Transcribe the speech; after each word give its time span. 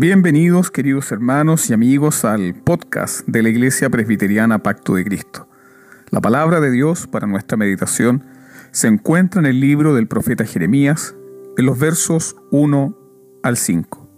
Bienvenidos 0.00 0.70
queridos 0.70 1.12
hermanos 1.12 1.68
y 1.68 1.74
amigos 1.74 2.24
al 2.24 2.54
podcast 2.54 3.28
de 3.28 3.42
la 3.42 3.50
Iglesia 3.50 3.90
Presbiteriana 3.90 4.62
Pacto 4.62 4.94
de 4.94 5.04
Cristo. 5.04 5.46
La 6.10 6.22
palabra 6.22 6.58
de 6.60 6.70
Dios 6.70 7.06
para 7.06 7.26
nuestra 7.26 7.58
meditación 7.58 8.24
se 8.70 8.88
encuentra 8.88 9.40
en 9.42 9.46
el 9.46 9.60
libro 9.60 9.94
del 9.94 10.08
profeta 10.08 10.46
Jeremías, 10.46 11.14
en 11.58 11.66
los 11.66 11.78
versos 11.78 12.34
1 12.50 12.96
al 13.42 13.58
5. 13.58 14.08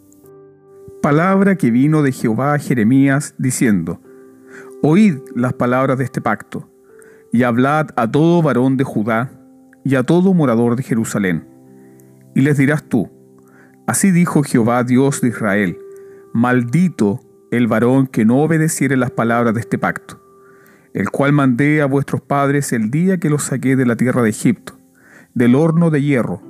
Palabra 1.02 1.56
que 1.56 1.72
vino 1.72 2.04
de 2.04 2.12
Jehová 2.12 2.54
a 2.54 2.58
Jeremías 2.60 3.34
diciendo, 3.36 4.00
Oíd 4.84 5.16
las 5.34 5.54
palabras 5.54 5.98
de 5.98 6.04
este 6.04 6.20
pacto, 6.20 6.70
y 7.32 7.42
hablad 7.42 7.88
a 7.96 8.08
todo 8.08 8.40
varón 8.40 8.76
de 8.76 8.84
Judá 8.84 9.32
y 9.84 9.96
a 9.96 10.04
todo 10.04 10.32
morador 10.32 10.76
de 10.76 10.84
Jerusalén. 10.84 11.48
Y 12.36 12.42
les 12.42 12.56
dirás 12.56 12.84
tú, 12.84 13.10
Así 13.92 14.10
dijo 14.10 14.42
Jehová 14.42 14.84
Dios 14.84 15.20
de 15.20 15.28
Israel, 15.28 15.78
maldito 16.32 17.20
el 17.50 17.66
varón 17.66 18.06
que 18.06 18.24
no 18.24 18.38
obedeciere 18.38 18.96
las 18.96 19.10
palabras 19.10 19.52
de 19.52 19.60
este 19.60 19.76
pacto, 19.76 20.18
el 20.94 21.10
cual 21.10 21.34
mandé 21.34 21.82
a 21.82 21.84
vuestros 21.84 22.22
padres 22.22 22.72
el 22.72 22.90
día 22.90 23.18
que 23.18 23.28
los 23.28 23.42
saqué 23.42 23.76
de 23.76 23.84
la 23.84 23.94
tierra 23.94 24.22
de 24.22 24.30
Egipto, 24.30 24.78
del 25.34 25.54
horno 25.54 25.90
de 25.90 26.00
hierro, 26.00 26.40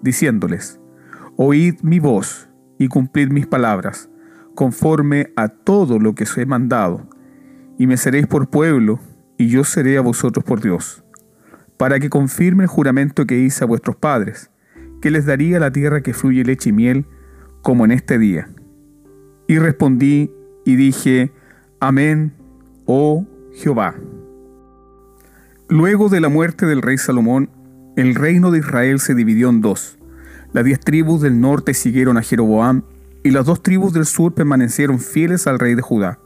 diciéndoles, 0.00 0.78
Oíd 1.36 1.80
mi 1.82 1.98
voz 1.98 2.48
y 2.78 2.86
cumplid 2.86 3.30
mis 3.30 3.48
palabras, 3.48 4.08
conforme 4.54 5.32
a 5.34 5.48
todo 5.48 5.98
lo 5.98 6.14
que 6.14 6.22
os 6.22 6.38
he 6.38 6.46
mandado, 6.46 7.08
y 7.78 7.88
me 7.88 7.96
seréis 7.96 8.28
por 8.28 8.48
pueblo, 8.48 9.00
y 9.38 9.48
yo 9.48 9.64
seré 9.64 9.98
a 9.98 10.02
vosotros 10.02 10.44
por 10.44 10.60
Dios, 10.60 11.02
para 11.78 11.98
que 11.98 12.10
confirme 12.10 12.62
el 12.62 12.68
juramento 12.68 13.26
que 13.26 13.40
hice 13.40 13.64
a 13.64 13.66
vuestros 13.66 13.96
padres, 13.96 14.51
que 15.02 15.10
les 15.10 15.26
daría 15.26 15.60
la 15.60 15.72
tierra 15.72 16.00
que 16.00 16.14
fluye 16.14 16.44
leche 16.44 16.70
y 16.70 16.72
miel, 16.72 17.04
como 17.60 17.84
en 17.84 17.90
este 17.90 18.18
día. 18.18 18.48
Y 19.46 19.58
respondí 19.58 20.30
y 20.64 20.76
dije, 20.76 21.32
Amén, 21.80 22.32
oh 22.86 23.26
Jehová. 23.52 23.96
Luego 25.68 26.08
de 26.08 26.20
la 26.20 26.28
muerte 26.28 26.66
del 26.66 26.80
rey 26.80 26.96
Salomón, 26.96 27.50
el 27.96 28.14
reino 28.14 28.50
de 28.50 28.60
Israel 28.60 29.00
se 29.00 29.14
dividió 29.14 29.50
en 29.50 29.60
dos. 29.60 29.98
Las 30.52 30.64
diez 30.64 30.80
tribus 30.80 31.20
del 31.20 31.40
norte 31.40 31.74
siguieron 31.74 32.16
a 32.16 32.22
Jeroboam 32.22 32.82
y 33.24 33.30
las 33.30 33.46
dos 33.46 33.62
tribus 33.62 33.92
del 33.92 34.06
sur 34.06 34.34
permanecieron 34.34 35.00
fieles 35.00 35.46
al 35.46 35.58
rey 35.58 35.74
de 35.74 35.82
Judá. 35.82 36.20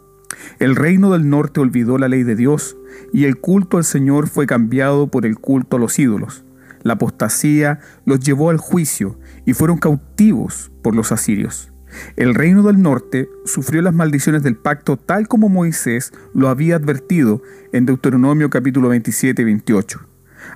El 0.59 0.77
reino 0.77 1.13
del 1.13 1.29
norte 1.31 1.61
olvidó 1.61 1.97
la 1.97 2.09
ley 2.09 2.25
de 2.25 2.37
Dios 2.37 2.77
y 3.13 3.25
el 3.25 3.39
culto 3.39 3.79
al 3.79 3.85
Señor 3.85 4.29
fue 4.29 4.47
cambiado 4.47 5.07
por 5.07 5.25
el 5.25 5.39
culto 5.39 5.77
a 5.77 5.81
los 5.81 5.99
ídolos. 5.99 6.46
La 6.87 6.93
apostasía 6.93 7.81
los 8.05 8.21
llevó 8.21 8.49
al 8.51 8.59
juicio 8.59 9.19
y 9.45 9.55
fueron 9.55 9.79
cautivos 9.79 10.71
por 10.83 10.95
los 10.95 11.11
asirios. 11.11 11.73
El 12.15 12.33
reino 12.33 12.63
del 12.63 12.81
norte 12.81 13.29
sufrió 13.45 13.83
las 13.83 13.93
maldiciones 13.93 14.45
del 14.45 14.55
pacto 14.55 14.97
tal 14.97 15.27
como 15.27 15.49
Moisés 15.49 16.13
lo 16.33 16.49
había 16.49 16.77
advertido 16.77 17.43
en 17.73 17.87
Deuteronomio 17.87 18.51
capítulo 18.51 18.89
27 18.91 19.43
y 19.43 19.45
28. 19.45 20.07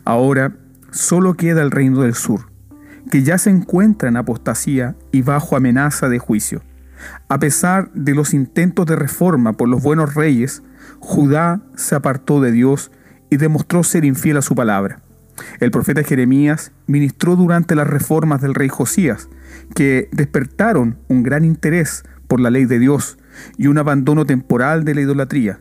Ahora 0.04 0.56
solo 0.92 1.34
queda 1.34 1.62
el 1.62 1.72
reino 1.72 2.02
del 2.02 2.14
sur, 2.14 2.42
que 3.10 3.24
ya 3.24 3.36
se 3.36 3.50
encuentra 3.50 4.08
en 4.08 4.16
apostasía 4.16 4.94
y 5.10 5.22
bajo 5.22 5.56
amenaza 5.56 6.08
de 6.08 6.20
juicio. 6.20 6.62
A 7.28 7.40
pesar 7.40 7.90
de 7.92 8.14
los 8.14 8.34
intentos 8.34 8.86
de 8.86 8.94
reforma 8.94 9.54
por 9.54 9.68
los 9.68 9.82
buenos 9.82 10.14
reyes, 10.14 10.62
Judá 11.00 11.60
se 11.74 11.96
apartó 11.96 12.40
de 12.40 12.52
Dios 12.52 12.92
y 13.30 13.36
demostró 13.36 13.82
ser 13.82 14.04
infiel 14.04 14.36
a 14.36 14.42
su 14.42 14.54
palabra. 14.54 15.00
El 15.58 15.70
profeta 15.70 16.02
Jeremías 16.02 16.72
ministró 16.86 17.36
durante 17.36 17.74
las 17.74 17.86
reformas 17.86 18.40
del 18.40 18.54
rey 18.54 18.68
Josías, 18.68 19.28
que 19.74 20.08
despertaron 20.12 20.98
un 21.08 21.22
gran 21.22 21.44
interés 21.44 22.04
por 22.28 22.40
la 22.40 22.50
ley 22.50 22.64
de 22.64 22.78
Dios 22.78 23.18
y 23.56 23.66
un 23.66 23.78
abandono 23.78 24.24
temporal 24.24 24.84
de 24.84 24.94
la 24.94 25.00
idolatría, 25.02 25.60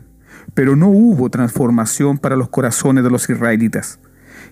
pero 0.53 0.75
no 0.75 0.87
hubo 0.89 1.29
transformación 1.29 2.17
para 2.17 2.35
los 2.35 2.49
corazones 2.49 3.03
de 3.03 3.09
los 3.09 3.29
israelitas. 3.29 3.99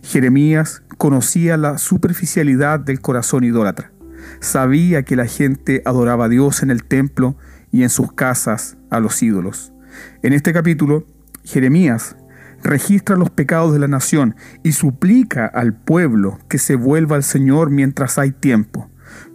Jeremías 0.02 0.84
conocía 0.98 1.58
la 1.58 1.78
superficialidad 1.78 2.80
del 2.80 3.02
corazón 3.02 3.44
idólatra. 3.44 3.92
Sabía 4.40 5.04
que 5.04 5.16
la 5.16 5.26
gente 5.26 5.82
adoraba 5.86 6.26
a 6.26 6.30
Dios 6.30 6.64
en 6.64 6.72
el 6.72 6.84
templo 6.84 7.38
y 7.72 7.84
en 7.84 7.90
sus 7.90 8.12
casas 8.14 8.78
a 8.90 9.00
los 9.00 9.22
ídolos. 9.22 9.74
En 10.22 10.34
este 10.34 10.54
capítulo, 10.54 11.06
Jeremías 11.44 12.16
registra 12.64 13.16
los 13.16 13.30
pecados 13.30 13.74
de 13.74 13.80
la 13.80 13.88
nación 13.88 14.36
y 14.64 14.74
suplica 14.74 15.46
al 15.46 15.74
pueblo 15.74 16.40
que 16.50 16.58
se 16.58 16.76
vuelva 16.76 17.16
al 17.16 17.24
Señor 17.24 17.70
mientras 17.70 18.18
hay 18.18 18.32
tiempo. 18.32 18.90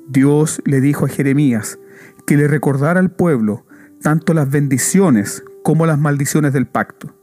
Dios 0.08 0.60
le 0.64 0.80
dijo 0.80 1.06
a 1.06 1.08
Jeremías 1.08 1.78
que 2.26 2.36
le 2.36 2.48
recordara 2.48 3.00
al 3.00 3.10
pueblo 3.10 3.66
tanto 4.02 4.34
las 4.34 4.50
bendiciones 4.50 5.44
como 5.62 5.86
las 5.86 5.98
maldiciones 5.98 6.52
del 6.52 6.66
pacto. 6.66 7.16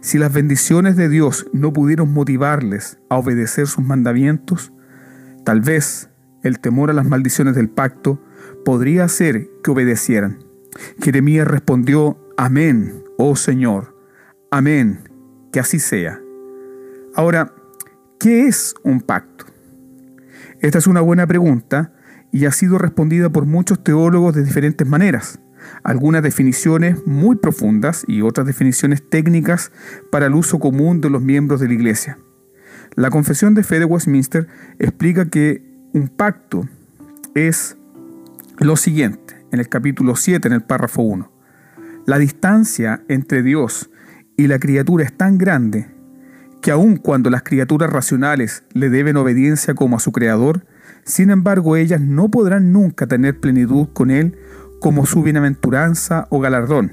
Si 0.00 0.18
las 0.18 0.32
bendiciones 0.32 0.96
de 0.96 1.08
Dios 1.08 1.46
no 1.52 1.72
pudieron 1.72 2.12
motivarles 2.12 2.98
a 3.08 3.16
obedecer 3.16 3.66
sus 3.66 3.84
mandamientos, 3.84 4.72
tal 5.44 5.60
vez 5.60 6.10
el 6.42 6.60
temor 6.60 6.90
a 6.90 6.94
las 6.94 7.06
maldiciones 7.06 7.54
del 7.54 7.68
pacto 7.68 8.22
podría 8.64 9.04
hacer 9.04 9.48
que 9.62 9.70
obedecieran. 9.70 10.38
Jeremías 11.02 11.46
respondió, 11.46 12.18
Amén, 12.36 13.04
oh 13.16 13.36
Señor, 13.36 13.96
Amén, 14.50 15.05
que 15.56 15.60
así 15.60 15.78
sea. 15.78 16.20
Ahora, 17.14 17.54
¿qué 18.20 18.46
es 18.46 18.74
un 18.82 19.00
pacto? 19.00 19.46
Esta 20.60 20.76
es 20.76 20.86
una 20.86 21.00
buena 21.00 21.26
pregunta 21.26 21.94
y 22.30 22.44
ha 22.44 22.52
sido 22.52 22.76
respondida 22.76 23.30
por 23.30 23.46
muchos 23.46 23.82
teólogos 23.82 24.34
de 24.34 24.44
diferentes 24.44 24.86
maneras. 24.86 25.40
Algunas 25.82 26.22
definiciones 26.22 27.06
muy 27.06 27.36
profundas 27.36 28.04
y 28.06 28.20
otras 28.20 28.46
definiciones 28.46 29.08
técnicas 29.08 29.72
para 30.12 30.26
el 30.26 30.34
uso 30.34 30.58
común 30.58 31.00
de 31.00 31.08
los 31.08 31.22
miembros 31.22 31.58
de 31.58 31.68
la 31.68 31.72
Iglesia. 31.72 32.18
La 32.94 33.08
Confesión 33.08 33.54
de 33.54 33.62
Fe 33.62 33.78
de 33.78 33.86
Westminster 33.86 34.48
explica 34.78 35.30
que 35.30 35.62
un 35.94 36.08
pacto 36.08 36.68
es 37.34 37.78
lo 38.58 38.76
siguiente, 38.76 39.42
en 39.52 39.60
el 39.60 39.70
capítulo 39.70 40.16
7, 40.16 40.48
en 40.48 40.52
el 40.52 40.64
párrafo 40.64 41.00
1. 41.00 41.32
La 42.04 42.18
distancia 42.18 43.02
entre 43.08 43.42
Dios 43.42 43.88
y 44.36 44.46
la 44.46 44.58
criatura 44.58 45.04
es 45.04 45.12
tan 45.16 45.38
grande 45.38 45.88
que 46.60 46.70
aun 46.70 46.96
cuando 46.96 47.30
las 47.30 47.42
criaturas 47.42 47.90
racionales 47.90 48.64
le 48.72 48.90
deben 48.90 49.16
obediencia 49.16 49.74
como 49.74 49.96
a 49.96 50.00
su 50.00 50.12
creador, 50.12 50.66
sin 51.04 51.30
embargo 51.30 51.76
ellas 51.76 52.00
no 52.00 52.30
podrán 52.30 52.72
nunca 52.72 53.06
tener 53.06 53.38
plenitud 53.38 53.88
con 53.92 54.10
él 54.10 54.38
como 54.80 55.06
su 55.06 55.22
bienaventuranza 55.22 56.26
o 56.30 56.40
galardón, 56.40 56.92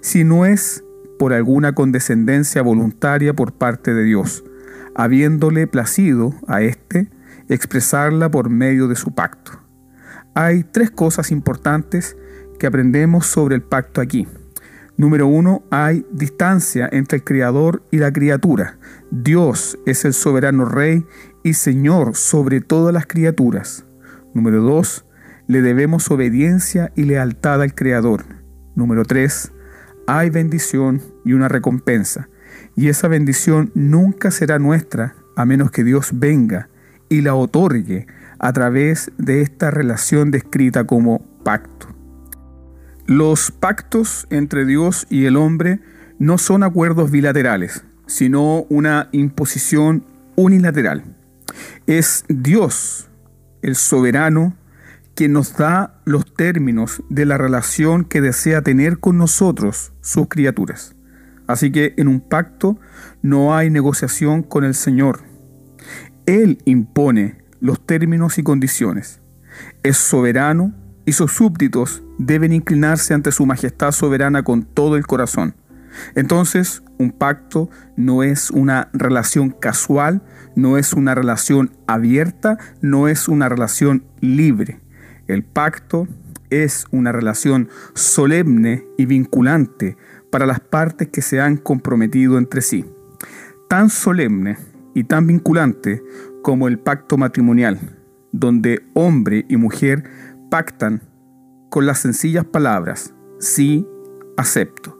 si 0.00 0.24
no 0.24 0.44
es 0.44 0.84
por 1.18 1.32
alguna 1.32 1.74
condescendencia 1.74 2.62
voluntaria 2.62 3.34
por 3.34 3.52
parte 3.52 3.94
de 3.94 4.04
Dios, 4.04 4.44
habiéndole 4.94 5.66
placido 5.66 6.34
a 6.46 6.62
éste 6.62 7.10
expresarla 7.48 8.30
por 8.30 8.50
medio 8.50 8.88
de 8.88 8.96
su 8.96 9.14
pacto. 9.14 9.52
Hay 10.34 10.64
tres 10.64 10.90
cosas 10.90 11.30
importantes 11.30 12.16
que 12.58 12.66
aprendemos 12.66 13.26
sobre 13.26 13.54
el 13.54 13.62
pacto 13.62 14.00
aquí. 14.00 14.26
Número 14.96 15.26
uno, 15.26 15.62
hay 15.70 16.06
distancia 16.10 16.88
entre 16.90 17.18
el 17.18 17.24
Creador 17.24 17.82
y 17.90 17.98
la 17.98 18.12
criatura. 18.12 18.78
Dios 19.10 19.78
es 19.84 20.04
el 20.06 20.14
soberano 20.14 20.64
Rey 20.64 21.04
y 21.42 21.52
Señor 21.54 22.16
sobre 22.16 22.62
todas 22.62 22.94
las 22.94 23.06
criaturas. 23.06 23.84
Número 24.32 24.62
dos, 24.62 25.04
le 25.48 25.60
debemos 25.60 26.10
obediencia 26.10 26.92
y 26.96 27.02
lealtad 27.02 27.60
al 27.60 27.74
Creador. 27.74 28.24
Número 28.74 29.04
tres, 29.04 29.52
hay 30.06 30.30
bendición 30.30 31.02
y 31.24 31.34
una 31.34 31.48
recompensa. 31.48 32.28
Y 32.74 32.88
esa 32.88 33.08
bendición 33.08 33.70
nunca 33.74 34.30
será 34.30 34.58
nuestra 34.58 35.14
a 35.36 35.44
menos 35.44 35.70
que 35.70 35.84
Dios 35.84 36.10
venga 36.14 36.70
y 37.08 37.20
la 37.20 37.34
otorgue 37.34 38.06
a 38.38 38.52
través 38.52 39.12
de 39.18 39.42
esta 39.42 39.70
relación 39.70 40.30
descrita 40.30 40.84
como 40.84 41.20
pacto. 41.44 41.95
Los 43.06 43.52
pactos 43.52 44.26
entre 44.30 44.64
Dios 44.64 45.06
y 45.08 45.26
el 45.26 45.36
hombre 45.36 45.78
no 46.18 46.38
son 46.38 46.64
acuerdos 46.64 47.12
bilaterales, 47.12 47.84
sino 48.06 48.62
una 48.68 49.08
imposición 49.12 50.04
unilateral. 50.34 51.04
Es 51.86 52.24
Dios, 52.28 53.08
el 53.62 53.76
soberano, 53.76 54.56
quien 55.14 55.32
nos 55.32 55.56
da 55.56 56.00
los 56.04 56.34
términos 56.34 57.00
de 57.08 57.26
la 57.26 57.38
relación 57.38 58.04
que 58.04 58.20
desea 58.20 58.62
tener 58.62 58.98
con 58.98 59.18
nosotros, 59.18 59.92
sus 60.00 60.26
criaturas. 60.26 60.96
Así 61.46 61.70
que 61.70 61.94
en 61.98 62.08
un 62.08 62.20
pacto 62.20 62.76
no 63.22 63.54
hay 63.54 63.70
negociación 63.70 64.42
con 64.42 64.64
el 64.64 64.74
Señor. 64.74 65.20
Él 66.26 66.58
impone 66.64 67.38
los 67.60 67.86
términos 67.86 68.36
y 68.38 68.42
condiciones. 68.42 69.20
Es 69.84 69.96
soberano 69.96 70.74
y 71.06 71.12
sus 71.12 71.32
súbditos 71.32 72.02
deben 72.18 72.52
inclinarse 72.52 73.14
ante 73.14 73.32
su 73.32 73.46
majestad 73.46 73.92
soberana 73.92 74.42
con 74.42 74.64
todo 74.64 74.96
el 74.96 75.06
corazón. 75.06 75.54
Entonces, 76.14 76.82
un 76.98 77.12
pacto 77.12 77.70
no 77.96 78.22
es 78.22 78.50
una 78.50 78.90
relación 78.92 79.50
casual, 79.50 80.22
no 80.56 80.76
es 80.76 80.92
una 80.92 81.14
relación 81.14 81.70
abierta, 81.86 82.58
no 82.82 83.08
es 83.08 83.28
una 83.28 83.48
relación 83.48 84.04
libre. 84.20 84.80
El 85.26 85.44
pacto 85.44 86.06
es 86.50 86.86
una 86.90 87.12
relación 87.12 87.68
solemne 87.94 88.84
y 88.98 89.06
vinculante 89.06 89.96
para 90.30 90.44
las 90.44 90.60
partes 90.60 91.08
que 91.08 91.22
se 91.22 91.40
han 91.40 91.56
comprometido 91.56 92.36
entre 92.36 92.62
sí. 92.62 92.84
Tan 93.68 93.90
solemne 93.90 94.58
y 94.94 95.04
tan 95.04 95.26
vinculante 95.26 96.02
como 96.42 96.68
el 96.68 96.78
pacto 96.78 97.16
matrimonial, 97.16 97.78
donde 98.32 98.82
hombre 98.94 99.44
y 99.48 99.56
mujer 99.56 100.04
pactan 100.50 101.02
con 101.70 101.86
las 101.86 101.98
sencillas 101.98 102.44
palabras, 102.44 103.14
sí, 103.38 103.86
acepto. 104.36 104.98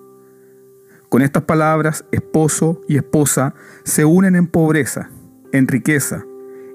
Con 1.09 1.23
estas 1.23 1.45
palabras, 1.45 2.05
esposo 2.11 2.81
y 2.89 2.97
esposa 2.97 3.55
se 3.85 4.05
unen 4.05 4.37
en 4.37 4.47
pobreza, 4.47 5.11
en 5.53 5.69
riqueza, 5.69 6.25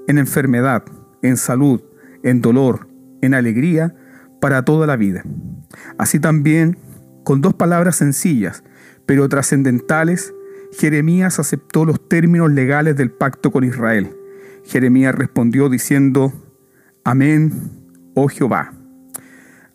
en 0.07 0.17
enfermedad, 0.17 0.83
en 1.21 1.37
salud, 1.37 1.81
en 2.23 2.41
dolor, 2.41 2.87
en 3.21 3.33
alegría, 3.33 3.95
para 4.39 4.63
toda 4.65 4.87
la 4.87 4.95
vida. 4.95 5.23
Así 5.97 6.19
también, 6.19 6.77
con 7.23 7.41
dos 7.41 7.53
palabras 7.53 7.97
sencillas, 7.97 8.63
pero 9.05 9.29
trascendentales, 9.29 10.33
Jeremías 10.71 11.37
aceptó 11.37 11.85
los 11.85 12.07
términos 12.07 12.51
legales 12.51 12.95
del 12.95 13.11
pacto 13.11 13.51
con 13.51 13.63
Israel. 13.63 14.15
Jeremías 14.63 15.13
respondió 15.13 15.69
diciendo, 15.69 16.33
Amén, 17.03 17.80
oh 18.21 18.27
Jehová. 18.27 18.73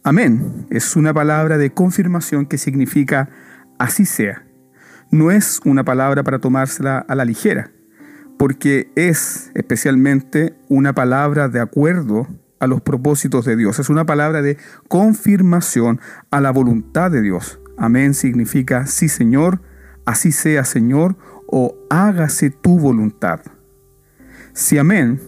Amén 0.02 0.66
es 0.70 0.94
una 0.94 1.12
palabra 1.12 1.58
de 1.58 1.70
confirmación 1.70 2.46
que 2.46 2.58
significa 2.58 3.28
así 3.78 4.06
sea. 4.06 4.44
No 5.10 5.30
es 5.30 5.60
una 5.64 5.84
palabra 5.84 6.22
para 6.22 6.38
tomársela 6.38 6.98
a 6.98 7.14
la 7.14 7.24
ligera, 7.24 7.70
porque 8.38 8.90
es 8.94 9.50
especialmente 9.54 10.54
una 10.68 10.92
palabra 10.92 11.48
de 11.48 11.60
acuerdo 11.60 12.28
a 12.60 12.66
los 12.66 12.80
propósitos 12.82 13.44
de 13.44 13.56
Dios. 13.56 13.78
Es 13.78 13.88
una 13.88 14.06
palabra 14.06 14.42
de 14.42 14.58
confirmación 14.88 16.00
a 16.30 16.40
la 16.40 16.50
voluntad 16.52 17.10
de 17.10 17.22
Dios. 17.22 17.60
Amén 17.76 18.14
significa 18.14 18.86
sí 18.86 19.08
Señor, 19.08 19.60
así 20.04 20.32
sea 20.32 20.64
Señor, 20.64 21.16
o 21.48 21.76
hágase 21.90 22.50
tu 22.50 22.78
voluntad. 22.78 23.40
Si 24.52 24.78
amén 24.78 25.20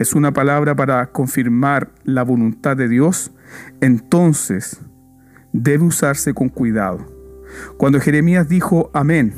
es 0.00 0.14
una 0.14 0.32
palabra 0.32 0.74
para 0.74 1.12
confirmar 1.12 1.90
la 2.04 2.22
voluntad 2.22 2.74
de 2.74 2.88
Dios, 2.88 3.32
entonces 3.82 4.80
debe 5.52 5.84
usarse 5.84 6.32
con 6.32 6.48
cuidado. 6.48 7.04
Cuando 7.76 8.00
Jeremías 8.00 8.48
dijo 8.48 8.90
amén, 8.94 9.34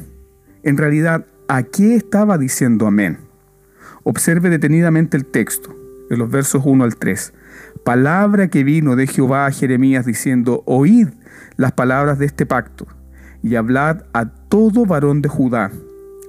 en 0.63 0.77
realidad, 0.77 1.27
¿a 1.49 1.65
qué 1.65 1.97
estaba 1.97 2.39
diciendo 2.39 2.87
amén? 2.87 3.19
Observe 4.05 4.51
detenidamente 4.51 5.17
el 5.17 5.27
texto 5.27 5.75
de 6.09 6.17
los 6.17 6.31
versos 6.31 6.63
1 6.65 6.85
al 6.85 6.95
3. 6.95 7.35
Palabra 7.85 8.47
que 8.47 8.63
vino 8.63 8.95
de 8.95 9.09
Jehová 9.09 9.47
a 9.47 9.51
Jeremías 9.51 10.07
diciendo, 10.07 10.63
oíd 10.67 11.09
las 11.57 11.73
palabras 11.73 12.21
de 12.21 12.27
este 12.27 12.47
pacto 12.47 12.87
y 13.43 13.57
hablad 13.57 14.05
a 14.13 14.27
todo 14.27 14.87
varón 14.87 15.23
de 15.23 15.29
Judá 15.29 15.73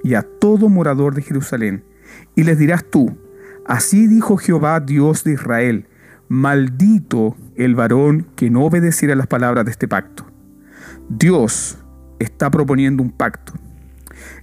y 0.02 0.14
a 0.14 0.22
todo 0.22 0.68
morador 0.68 1.14
de 1.14 1.22
Jerusalén. 1.22 1.84
Y 2.34 2.42
les 2.42 2.58
dirás 2.58 2.84
tú, 2.84 3.16
así 3.66 4.06
dijo 4.06 4.36
Jehová 4.36 4.80
Dios 4.80 5.24
de 5.24 5.32
Israel, 5.32 5.88
maldito 6.28 7.36
el 7.56 7.74
varón 7.74 8.26
que 8.36 8.50
no 8.50 8.64
obedeciera 8.64 9.14
las 9.14 9.26
palabras 9.26 9.64
de 9.64 9.70
este 9.70 9.88
pacto. 9.88 10.26
Dios 11.08 11.78
está 12.18 12.50
proponiendo 12.50 13.02
un 13.02 13.10
pacto. 13.10 13.52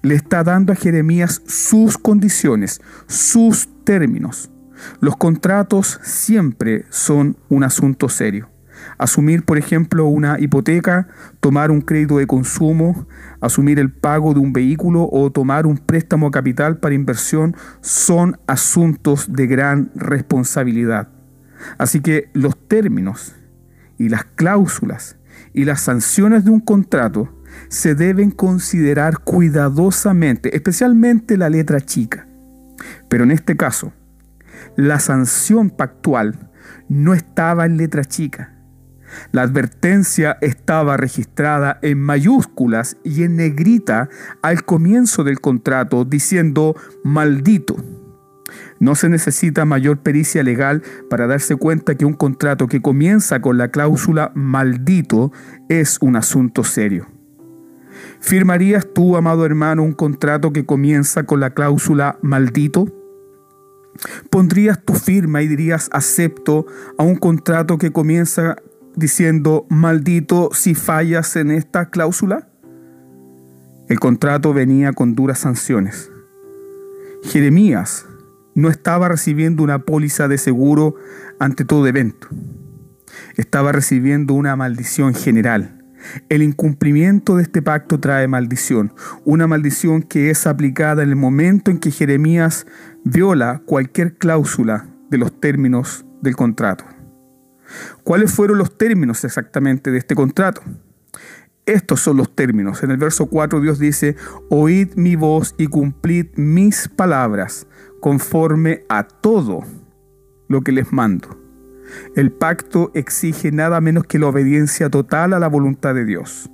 Le 0.01 0.15
está 0.15 0.43
dando 0.43 0.73
a 0.73 0.75
Jeremías 0.75 1.41
sus 1.45 1.97
condiciones, 1.97 2.81
sus 3.07 3.69
términos. 3.83 4.51
Los 4.99 5.17
contratos 5.17 5.99
siempre 6.03 6.85
son 6.89 7.37
un 7.49 7.63
asunto 7.63 8.09
serio. 8.09 8.49
Asumir, 9.01 9.45
por 9.45 9.57
ejemplo, 9.57 10.05
una 10.05 10.39
hipoteca, 10.39 11.07
tomar 11.39 11.71
un 11.71 11.81
crédito 11.81 12.19
de 12.19 12.27
consumo, 12.27 13.07
asumir 13.39 13.79
el 13.79 13.91
pago 13.91 14.35
de 14.35 14.39
un 14.39 14.53
vehículo 14.53 15.09
o 15.11 15.31
tomar 15.31 15.65
un 15.65 15.79
préstamo 15.79 16.29
capital 16.29 16.77
para 16.77 16.93
inversión 16.93 17.55
son 17.81 18.39
asuntos 18.45 19.33
de 19.33 19.47
gran 19.47 19.89
responsabilidad. 19.95 21.07
Así 21.79 22.01
que 22.01 22.29
los 22.33 22.55
términos 22.67 23.33
y 23.97 24.09
las 24.09 24.23
cláusulas 24.23 25.17
y 25.51 25.65
las 25.65 25.81
sanciones 25.81 26.45
de 26.45 26.51
un 26.51 26.59
contrato 26.59 27.41
se 27.69 27.95
deben 27.95 28.29
considerar 28.29 29.17
cuidadosamente, 29.17 30.55
especialmente 30.55 31.37
la 31.37 31.49
letra 31.49 31.81
chica. 31.81 32.27
Pero 33.09 33.23
en 33.23 33.31
este 33.31 33.57
caso, 33.57 33.93
la 34.75 34.99
sanción 34.99 35.71
pactual 35.71 36.51
no 36.87 37.15
estaba 37.15 37.65
en 37.65 37.77
letra 37.77 38.05
chica. 38.05 38.60
La 39.31 39.43
advertencia 39.43 40.37
estaba 40.41 40.97
registrada 40.97 41.79
en 41.81 41.99
mayúsculas 41.99 42.97
y 43.03 43.23
en 43.23 43.37
negrita 43.37 44.09
al 44.41 44.63
comienzo 44.65 45.23
del 45.23 45.39
contrato 45.39 46.05
diciendo 46.05 46.75
maldito. 47.03 47.75
No 48.79 48.95
se 48.95 49.09
necesita 49.09 49.65
mayor 49.65 49.99
pericia 49.99 50.43
legal 50.43 50.81
para 51.09 51.27
darse 51.27 51.55
cuenta 51.55 51.95
que 51.95 52.05
un 52.05 52.13
contrato 52.13 52.67
que 52.67 52.81
comienza 52.81 53.41
con 53.41 53.57
la 53.57 53.69
cláusula 53.69 54.31
maldito 54.35 55.31
es 55.69 55.97
un 56.01 56.15
asunto 56.15 56.63
serio. 56.63 57.07
¿Firmarías 58.19 58.87
tú, 58.93 59.15
amado 59.15 59.45
hermano, 59.45 59.83
un 59.83 59.93
contrato 59.93 60.51
que 60.51 60.65
comienza 60.65 61.23
con 61.23 61.39
la 61.39 61.53
cláusula 61.53 62.17
maldito? 62.21 62.87
¿Pondrías 64.29 64.83
tu 64.83 64.93
firma 64.93 65.41
y 65.41 65.47
dirías 65.47 65.89
acepto 65.91 66.65
a 66.97 67.03
un 67.03 67.15
contrato 67.15 67.77
que 67.77 67.91
comienza 67.91 68.55
diciendo 68.95 69.65
maldito 69.69 70.49
si 70.53 70.75
fallas 70.75 71.35
en 71.35 71.51
esta 71.51 71.89
cláusula? 71.89 72.47
El 73.87 73.99
contrato 73.99 74.53
venía 74.53 74.93
con 74.93 75.15
duras 75.15 75.39
sanciones. 75.39 76.09
Jeremías 77.23 78.05
no 78.55 78.69
estaba 78.69 79.09
recibiendo 79.09 79.63
una 79.63 79.79
póliza 79.79 80.27
de 80.27 80.37
seguro 80.37 80.95
ante 81.39 81.65
todo 81.65 81.87
evento. 81.87 82.27
Estaba 83.35 83.71
recibiendo 83.71 84.33
una 84.33 84.55
maldición 84.55 85.13
general 85.13 85.81
el 86.29 86.43
incumplimiento 86.43 87.37
de 87.37 87.43
este 87.43 87.61
pacto 87.61 87.99
trae 87.99 88.27
maldición, 88.27 88.93
una 89.25 89.47
maldición 89.47 90.01
que 90.01 90.29
es 90.29 90.47
aplicada 90.47 91.03
en 91.03 91.09
el 91.09 91.15
momento 91.15 91.71
en 91.71 91.79
que 91.79 91.91
Jeremías 91.91 92.65
viola 93.03 93.61
cualquier 93.65 94.17
cláusula 94.17 94.87
de 95.09 95.17
los 95.17 95.39
términos 95.39 96.05
del 96.21 96.35
contrato. 96.35 96.85
¿Cuáles 98.03 98.33
fueron 98.33 98.57
los 98.57 98.77
términos 98.77 99.23
exactamente 99.23 99.91
de 99.91 99.97
este 99.97 100.15
contrato? 100.15 100.61
Estos 101.65 102.01
son 102.01 102.17
los 102.17 102.35
términos. 102.35 102.83
En 102.83 102.91
el 102.91 102.97
verso 102.97 103.27
4 103.27 103.61
Dios 103.61 103.79
dice, 103.79 104.15
oíd 104.49 104.95
mi 104.95 105.15
voz 105.15 105.55
y 105.57 105.67
cumplid 105.67 106.27
mis 106.35 106.87
palabras 106.87 107.67
conforme 107.99 108.83
a 108.89 109.03
todo 109.03 109.63
lo 110.47 110.61
que 110.61 110.71
les 110.71 110.91
mando. 110.91 111.39
El 112.15 112.31
pacto 112.31 112.91
exige 112.93 113.51
nada 113.51 113.79
menos 113.81 114.05
que 114.05 114.19
la 114.19 114.27
obediencia 114.27 114.89
total 114.89 115.33
a 115.33 115.39
la 115.39 115.47
voluntad 115.47 115.93
de 115.93 116.05
Dios. 116.05 116.49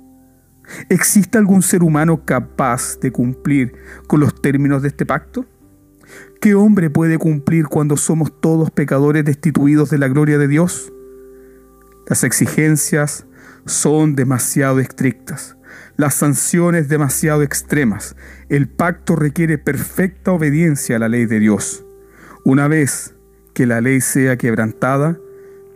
¿Existe 0.88 1.38
algún 1.38 1.62
ser 1.62 1.82
humano 1.82 2.24
capaz 2.24 2.98
de 3.00 3.10
cumplir 3.10 3.72
con 4.06 4.20
los 4.20 4.40
términos 4.40 4.82
de 4.82 4.88
este 4.88 5.06
pacto? 5.06 5.46
¿Qué 6.40 6.54
hombre 6.54 6.90
puede 6.90 7.18
cumplir 7.18 7.66
cuando 7.66 7.96
somos 7.96 8.40
todos 8.40 8.70
pecadores 8.70 9.24
destituidos 9.24 9.90
de 9.90 9.98
la 9.98 10.08
gloria 10.08 10.38
de 10.38 10.48
Dios? 10.48 10.92
Las 12.08 12.24
exigencias 12.24 13.26
son 13.66 14.16
demasiado 14.16 14.80
estrictas, 14.80 15.58
las 15.96 16.14
sanciones 16.14 16.88
demasiado 16.88 17.42
extremas. 17.42 18.16
El 18.48 18.66
pacto 18.66 19.14
requiere 19.14 19.58
perfecta 19.58 20.32
obediencia 20.32 20.96
a 20.96 20.98
la 21.00 21.08
ley 21.08 21.26
de 21.26 21.38
Dios. 21.38 21.84
Una 22.44 22.66
vez 22.66 23.14
que 23.52 23.66
la 23.66 23.82
ley 23.82 24.00
sea 24.00 24.38
quebrantada, 24.38 25.18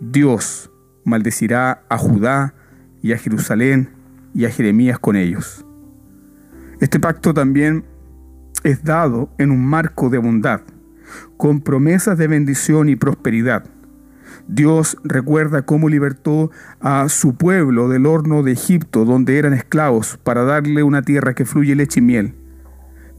Dios 0.01 0.71
maldecirá 1.05 1.85
a 1.91 1.99
Judá 1.99 2.55
y 3.03 3.13
a 3.13 3.19
Jerusalén 3.19 3.91
y 4.35 4.47
a 4.47 4.51
Jeremías 4.51 4.99
con 4.99 5.17
ellos. 5.17 5.67
Este 6.81 6.99
pacto 6.99 7.35
también 7.35 7.85
es 8.65 8.83
dado 8.85 9.29
en 9.37 9.51
un 9.51 9.67
marco 9.67 10.09
de 10.09 10.17
bondad, 10.17 10.63
con 11.37 11.61
promesas 11.61 12.17
de 12.17 12.27
bendición 12.27 12.89
y 12.89 12.97
prosperidad. 12.97 13.65
Dios 14.49 14.97
recuerda 15.05 15.63
cómo 15.63 15.89
libertó 15.89 16.51
a 16.81 17.09
su 17.09 17.35
pueblo 17.35 17.89
del 17.89 18.07
horno 18.07 18.43
de 18.43 18.53
Egipto, 18.53 19.05
donde 19.05 19.39
eran 19.39 19.55
esclavos, 19.55 20.19
para 20.23 20.45
darle 20.45 20.83
una 20.83 21.03
tierra 21.03 21.35
que 21.35 21.45
fluye 21.45 21.75
leche 21.75 22.01
y 22.01 22.03
miel. 22.03 22.35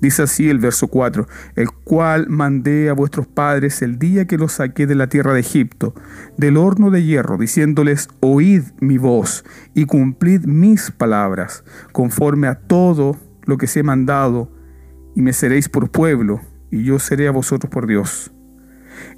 Dice 0.04 0.24
así 0.24 0.50
el 0.50 0.60
verso 0.60 0.90
4, 0.90 1.28
el 1.56 1.72
cual 1.72 2.28
mandé 2.28 2.90
a 2.90 2.94
vuestros 2.94 3.26
padres 3.26 3.82
el 3.82 4.00
día 4.00 4.26
que 4.26 4.38
los 4.38 4.52
saqué 4.52 4.86
de 4.86 4.96
la 4.96 5.08
tierra 5.08 5.34
de 5.34 5.40
Egipto, 5.40 5.96
del 6.36 6.58
horno 6.58 6.92
de 6.92 7.04
hierro, 7.04 7.38
diciéndoles, 7.38 8.10
oíd 8.20 8.64
mi 8.82 8.98
voz 8.98 9.46
y 9.74 9.86
cumplid 9.86 10.44
mis 10.44 10.92
palabras, 10.92 11.64
conforme 11.94 12.48
a 12.48 12.60
todo 12.60 13.18
lo 13.46 13.58
que 13.58 13.66
os 13.66 13.78
he 13.78 13.84
mandado, 13.84 14.52
y 15.16 15.22
me 15.22 15.32
seréis 15.32 15.70
por 15.70 15.90
pueblo, 15.90 16.42
y 16.70 16.84
yo 16.84 17.00
seré 17.00 17.30
a 17.30 17.32
vosotros 17.32 17.72
por 17.72 17.88
Dios. 17.88 18.33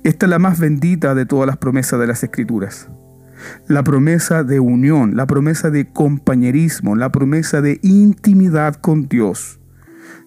Esta 0.03 0.25
es 0.25 0.29
la 0.29 0.39
más 0.39 0.59
bendita 0.59 1.15
de 1.15 1.25
todas 1.25 1.47
las 1.47 1.57
promesas 1.57 1.99
de 1.99 2.07
las 2.07 2.23
Escrituras. 2.23 2.89
la 3.67 3.83
promesa 3.83 4.43
de 4.43 4.59
unión, 4.59 5.15
la 5.15 5.27
promesa 5.27 5.69
de 5.69 5.91
compañerismo, 5.91 6.95
la 6.95 7.11
promesa 7.11 7.61
de 7.61 7.79
intimidad 7.83 8.75
con 8.75 9.07
Dios. 9.07 9.59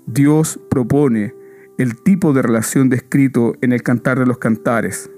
Dios 0.06 0.60
propone 0.70 1.34
el 1.78 2.00
tipo 2.02 2.32
de 2.32 2.42
relación 2.42 2.88
descrito 2.88 3.54
en 3.60 3.72
el 3.72 3.82
Cantar 3.82 4.18
de 4.18 4.26
los 4.26 4.38
Cantares, 4.38 5.10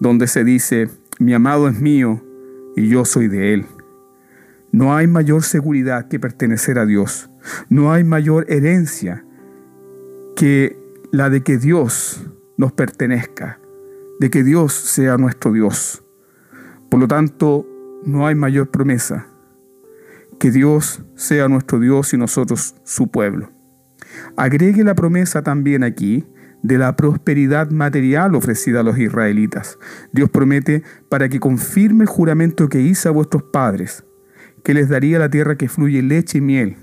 donde 0.00 0.26
se 0.26 0.44
dice, 0.44 0.88
mi 1.18 1.34
amado 1.34 1.68
es 1.68 1.80
mío 1.80 2.22
y 2.76 2.88
yo 2.88 3.04
soy 3.04 3.28
de 3.28 3.54
él. 3.54 3.66
No 4.72 4.96
hay 4.96 5.06
mayor 5.06 5.42
seguridad 5.42 6.08
que 6.08 6.18
pertenecer 6.18 6.78
a 6.78 6.86
Dios. 6.86 7.30
No 7.68 7.92
hay 7.92 8.02
mayor 8.02 8.46
herencia 8.48 9.24
que 10.34 10.76
la 11.12 11.30
de 11.30 11.42
que 11.42 11.58
Dios 11.58 12.26
nos 12.56 12.72
pertenezca, 12.72 13.60
de 14.20 14.30
que 14.30 14.44
Dios 14.44 14.72
sea 14.72 15.16
nuestro 15.16 15.52
Dios. 15.52 16.04
Por 16.90 17.00
lo 17.00 17.08
tanto, 17.08 17.66
no 18.04 18.26
hay 18.26 18.34
mayor 18.34 18.70
promesa 18.70 19.26
que 20.38 20.50
Dios 20.50 21.02
sea 21.14 21.48
nuestro 21.48 21.78
Dios 21.78 22.12
y 22.12 22.18
nosotros 22.18 22.74
su 22.84 23.08
pueblo. 23.08 23.50
Agregue 24.36 24.84
la 24.84 24.94
promesa 24.94 25.42
también 25.42 25.82
aquí 25.82 26.26
de 26.62 26.78
la 26.78 26.96
prosperidad 26.96 27.70
material 27.70 28.34
ofrecida 28.34 28.80
a 28.80 28.82
los 28.82 28.98
israelitas. 28.98 29.78
Dios 30.12 30.30
promete 30.30 30.82
para 31.08 31.28
que 31.28 31.40
confirme 31.40 32.04
el 32.04 32.08
juramento 32.08 32.68
que 32.68 32.80
hizo 32.80 33.08
a 33.08 33.12
vuestros 33.12 33.42
padres, 33.44 34.04
que 34.62 34.74
les 34.74 34.88
daría 34.88 35.18
la 35.18 35.28
tierra 35.28 35.56
que 35.56 35.68
fluye 35.68 36.02
leche 36.02 36.38
y 36.38 36.40
miel, 36.40 36.76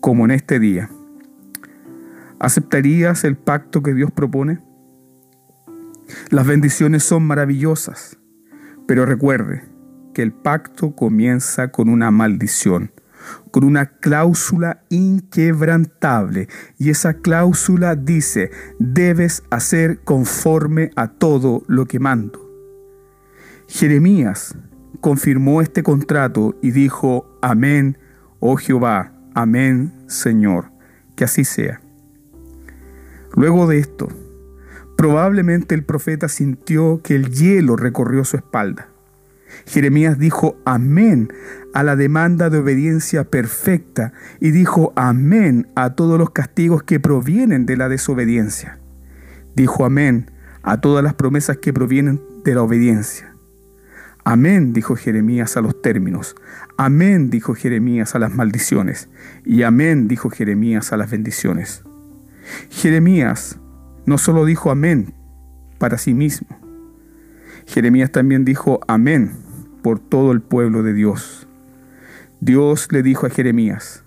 como 0.00 0.24
en 0.24 0.30
este 0.30 0.58
día. 0.58 0.88
¿Aceptarías 2.38 3.24
el 3.24 3.36
pacto 3.36 3.82
que 3.82 3.94
Dios 3.94 4.10
propone? 4.10 4.60
Las 6.30 6.46
bendiciones 6.46 7.04
son 7.04 7.24
maravillosas, 7.24 8.18
pero 8.86 9.06
recuerde 9.06 9.64
que 10.14 10.22
el 10.22 10.32
pacto 10.32 10.94
comienza 10.94 11.68
con 11.68 11.88
una 11.88 12.10
maldición 12.10 12.92
con 13.50 13.64
una 13.64 13.86
cláusula 13.86 14.82
inquebrantable. 14.88 16.48
Y 16.78 16.90
esa 16.90 17.14
cláusula 17.14 17.96
dice, 17.96 18.50
debes 18.78 19.44
hacer 19.50 20.00
conforme 20.00 20.90
a 20.96 21.08
todo 21.08 21.62
lo 21.66 21.86
que 21.86 22.00
mando. 22.00 22.40
Jeremías 23.68 24.56
confirmó 25.00 25.62
este 25.62 25.82
contrato 25.82 26.56
y 26.62 26.70
dijo, 26.70 27.38
amén, 27.42 27.98
oh 28.40 28.56
Jehová, 28.56 29.12
amén, 29.34 29.92
Señor, 30.06 30.70
que 31.16 31.24
así 31.24 31.44
sea. 31.44 31.80
Luego 33.34 33.66
de 33.66 33.78
esto, 33.78 34.08
probablemente 35.02 35.74
el 35.74 35.82
profeta 35.82 36.28
sintió 36.28 37.00
que 37.02 37.16
el 37.16 37.32
hielo 37.32 37.74
recorrió 37.74 38.24
su 38.24 38.36
espalda. 38.36 38.86
Jeremías 39.66 40.16
dijo 40.16 40.56
amén 40.64 41.28
a 41.74 41.82
la 41.82 41.96
demanda 41.96 42.50
de 42.50 42.58
obediencia 42.58 43.24
perfecta 43.24 44.12
y 44.38 44.52
dijo 44.52 44.92
amén 44.94 45.66
a 45.74 45.94
todos 45.96 46.20
los 46.20 46.30
castigos 46.30 46.84
que 46.84 47.00
provienen 47.00 47.66
de 47.66 47.76
la 47.76 47.88
desobediencia. 47.88 48.78
Dijo 49.56 49.84
amén 49.84 50.30
a 50.62 50.80
todas 50.80 51.02
las 51.02 51.14
promesas 51.14 51.56
que 51.56 51.72
provienen 51.72 52.20
de 52.44 52.54
la 52.54 52.62
obediencia. 52.62 53.34
Amén, 54.22 54.72
dijo 54.72 54.94
Jeremías 54.94 55.56
a 55.56 55.62
los 55.62 55.82
términos. 55.82 56.36
Amén, 56.76 57.28
dijo 57.28 57.56
Jeremías 57.56 58.14
a 58.14 58.20
las 58.20 58.32
maldiciones. 58.32 59.08
Y 59.44 59.64
amén, 59.64 60.06
dijo 60.06 60.30
Jeremías 60.30 60.92
a 60.92 60.96
las 60.96 61.10
bendiciones. 61.10 61.82
Jeremías 62.70 63.58
no 64.06 64.18
solo 64.18 64.44
dijo 64.44 64.70
amén 64.70 65.14
para 65.78 65.98
sí 65.98 66.14
mismo, 66.14 66.48
Jeremías 67.66 68.10
también 68.10 68.44
dijo 68.44 68.80
amén 68.88 69.32
por 69.82 69.98
todo 69.98 70.32
el 70.32 70.40
pueblo 70.40 70.82
de 70.82 70.94
Dios. 70.94 71.46
Dios 72.40 72.88
le 72.90 73.02
dijo 73.02 73.26
a 73.26 73.30
Jeremías, 73.30 74.04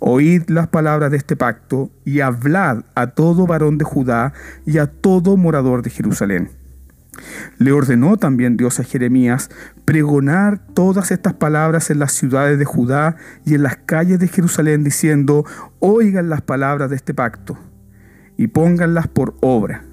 Oíd 0.00 0.48
las 0.48 0.68
palabras 0.68 1.10
de 1.10 1.16
este 1.16 1.34
pacto 1.34 1.90
y 2.04 2.20
hablad 2.20 2.84
a 2.94 3.08
todo 3.08 3.46
varón 3.46 3.78
de 3.78 3.84
Judá 3.84 4.32
y 4.64 4.78
a 4.78 4.86
todo 4.86 5.36
morador 5.36 5.82
de 5.82 5.90
Jerusalén. 5.90 6.50
Le 7.58 7.72
ordenó 7.72 8.16
también 8.16 8.56
Dios 8.56 8.78
a 8.78 8.84
Jeremías 8.84 9.50
pregonar 9.84 10.64
todas 10.72 11.10
estas 11.10 11.34
palabras 11.34 11.90
en 11.90 11.98
las 11.98 12.12
ciudades 12.12 12.60
de 12.60 12.64
Judá 12.64 13.16
y 13.44 13.54
en 13.54 13.64
las 13.64 13.76
calles 13.76 14.20
de 14.20 14.28
Jerusalén, 14.28 14.84
diciendo, 14.84 15.44
oigan 15.80 16.28
las 16.28 16.42
palabras 16.42 16.90
de 16.90 16.96
este 16.96 17.12
pacto 17.12 17.58
y 18.38 18.46
pónganlas 18.46 19.08
por 19.08 19.36
obra. 19.42 19.84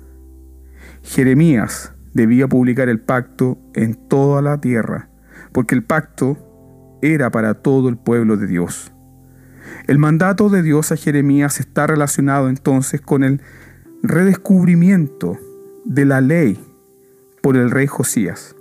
Jeremías 1.02 1.92
debía 2.14 2.48
publicar 2.48 2.88
el 2.88 3.02
pacto 3.02 3.58
en 3.74 3.96
toda 3.96 4.42
la 4.42 4.62
tierra, 4.62 5.10
porque 5.52 5.75
el 5.75 5.84
pacto 5.84 6.38
era 7.02 7.30
para 7.32 7.56
todo 7.56 7.90
el 7.90 7.98
pueblo 7.98 8.38
de 8.38 8.48
Dios. 8.48 8.94
El 9.88 9.98
mandato 9.98 10.50
de 10.50 10.62
Dios 10.62 10.92
a 10.92 10.96
Jeremías 10.96 11.60
está 11.60 11.88
relacionado 11.88 12.48
entonces 12.48 13.02
con 13.02 13.24
el 13.24 13.42
redescubrimiento 14.04 15.38
de 15.84 16.06
la 16.06 16.22
ley 16.22 16.60
por 17.42 17.58
el 17.58 17.72
rey 17.72 17.88
Josías. 17.88 18.56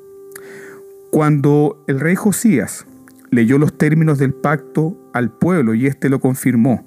Cuando 1.11 1.85
el 1.87 2.01
rey 2.01 2.17
Josías 2.17 2.87
leyó 3.31 3.59
los 3.59 3.77
términos 3.77 4.19
del 4.19 4.33
pacto 4.33 5.11
al 5.13 5.31
pueblo 5.31 5.75
y 5.75 5.87
éste 5.87 6.09
lo 6.09 6.21
confirmó, 6.21 6.87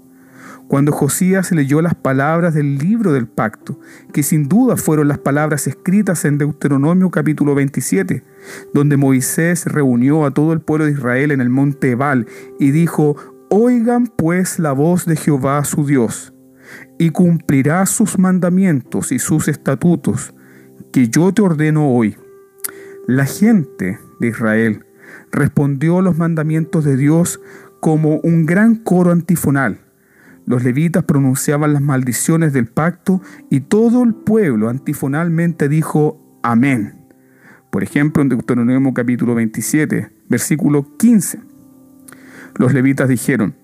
cuando 0.68 0.92
Josías 0.92 1.52
leyó 1.52 1.82
las 1.82 1.96
palabras 1.96 2.54
del 2.54 2.78
libro 2.78 3.14
del 3.14 3.28
pacto, 3.28 3.80
que 4.12 4.22
sin 4.22 4.50
duda 4.50 4.76
fueron 4.76 5.08
las 5.08 5.18
palabras 5.18 5.66
escritas 5.68 6.26
en 6.26 6.38
Deuteronomio 6.38 7.10
capítulo 7.10 7.56
27, 7.56 8.24
donde 8.74 8.98
Moisés 8.98 9.66
reunió 9.66 10.26
a 10.26 10.32
todo 10.32 10.54
el 10.54 10.60
pueblo 10.60 10.86
de 10.86 10.92
Israel 10.92 11.32
en 11.32 11.42
el 11.42 11.50
monte 11.50 11.92
Ebal 11.92 12.28
y 12.60 12.72
dijo, 12.72 13.16
Oigan 13.50 14.08
pues 14.08 14.60
la 14.60 14.74
voz 14.74 15.06
de 15.06 15.16
Jehová 15.16 15.64
su 15.64 15.86
Dios, 15.86 16.34
y 17.00 17.12
cumplirá 17.12 17.86
sus 17.86 18.20
mandamientos 18.20 19.14
y 19.14 19.20
sus 19.20 19.48
estatutos, 19.48 20.34
que 20.92 21.08
yo 21.08 21.34
te 21.34 21.42
ordeno 21.42 21.90
hoy. 21.90 22.18
La 23.08 23.26
gente 23.26 24.00
de 24.20 24.28
Israel 24.28 24.86
respondió 25.32 26.00
a 26.00 26.02
los 26.02 26.18
mandamientos 26.18 26.84
de 26.84 26.98
Dios 26.98 27.40
como 27.80 28.18
un 28.18 28.46
gran 28.46 28.76
coro 28.76 29.12
antifonal 29.12 29.87
los 30.48 30.64
levitas 30.64 31.04
pronunciaban 31.04 31.74
las 31.74 31.82
maldiciones 31.82 32.54
del 32.54 32.68
pacto 32.68 33.22
y 33.50 33.60
todo 33.60 34.02
el 34.02 34.14
pueblo 34.14 34.70
antifonalmente 34.70 35.68
dijo 35.68 36.40
amén. 36.42 37.06
Por 37.70 37.84
ejemplo, 37.84 38.24
en 38.24 38.30
Deuteronomio 38.30 38.94
capítulo 38.94 39.36
27, 39.36 40.10
versículo 40.30 40.96
15. 40.98 41.42
Los 42.56 42.74
levitas 42.74 43.10
dijeron, 43.10 43.56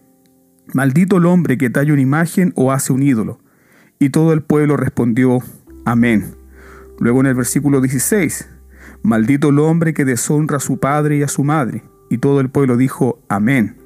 Maldito 0.73 1.17
el 1.17 1.25
hombre 1.25 1.57
que 1.57 1.69
talla 1.69 1.93
una 1.93 2.01
imagen 2.01 2.51
o 2.57 2.73
hace 2.73 2.91
un 2.91 3.01
ídolo. 3.01 3.39
Y 3.97 4.09
todo 4.09 4.33
el 4.33 4.41
pueblo 4.41 4.75
respondió, 4.75 5.39
Amén. 5.85 6.35
Luego 6.99 7.21
en 7.21 7.27
el 7.27 7.35
versículo 7.35 7.79
16, 7.79 8.49
Maldito 9.03 9.49
el 9.49 9.59
hombre 9.59 9.93
que 9.93 10.03
deshonra 10.03 10.57
a 10.57 10.59
su 10.59 10.79
padre 10.79 11.15
y 11.15 11.23
a 11.23 11.29
su 11.29 11.45
madre. 11.45 11.81
Y 12.09 12.17
todo 12.17 12.41
el 12.41 12.49
pueblo 12.49 12.75
dijo, 12.75 13.23
Amén. 13.29 13.77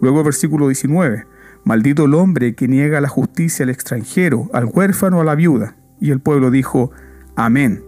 Luego 0.00 0.22
versículo 0.22 0.68
19, 0.68 1.26
Maldito 1.64 2.04
el 2.04 2.14
hombre 2.14 2.54
que 2.54 2.68
niega 2.68 3.00
la 3.00 3.08
justicia 3.08 3.64
al 3.64 3.70
extranjero, 3.70 4.48
al 4.52 4.66
huérfano, 4.66 5.20
a 5.20 5.24
la 5.24 5.34
viuda. 5.34 5.76
Y 6.00 6.10
el 6.10 6.20
pueblo 6.20 6.50
dijo, 6.50 6.90
Amén. 7.36 7.84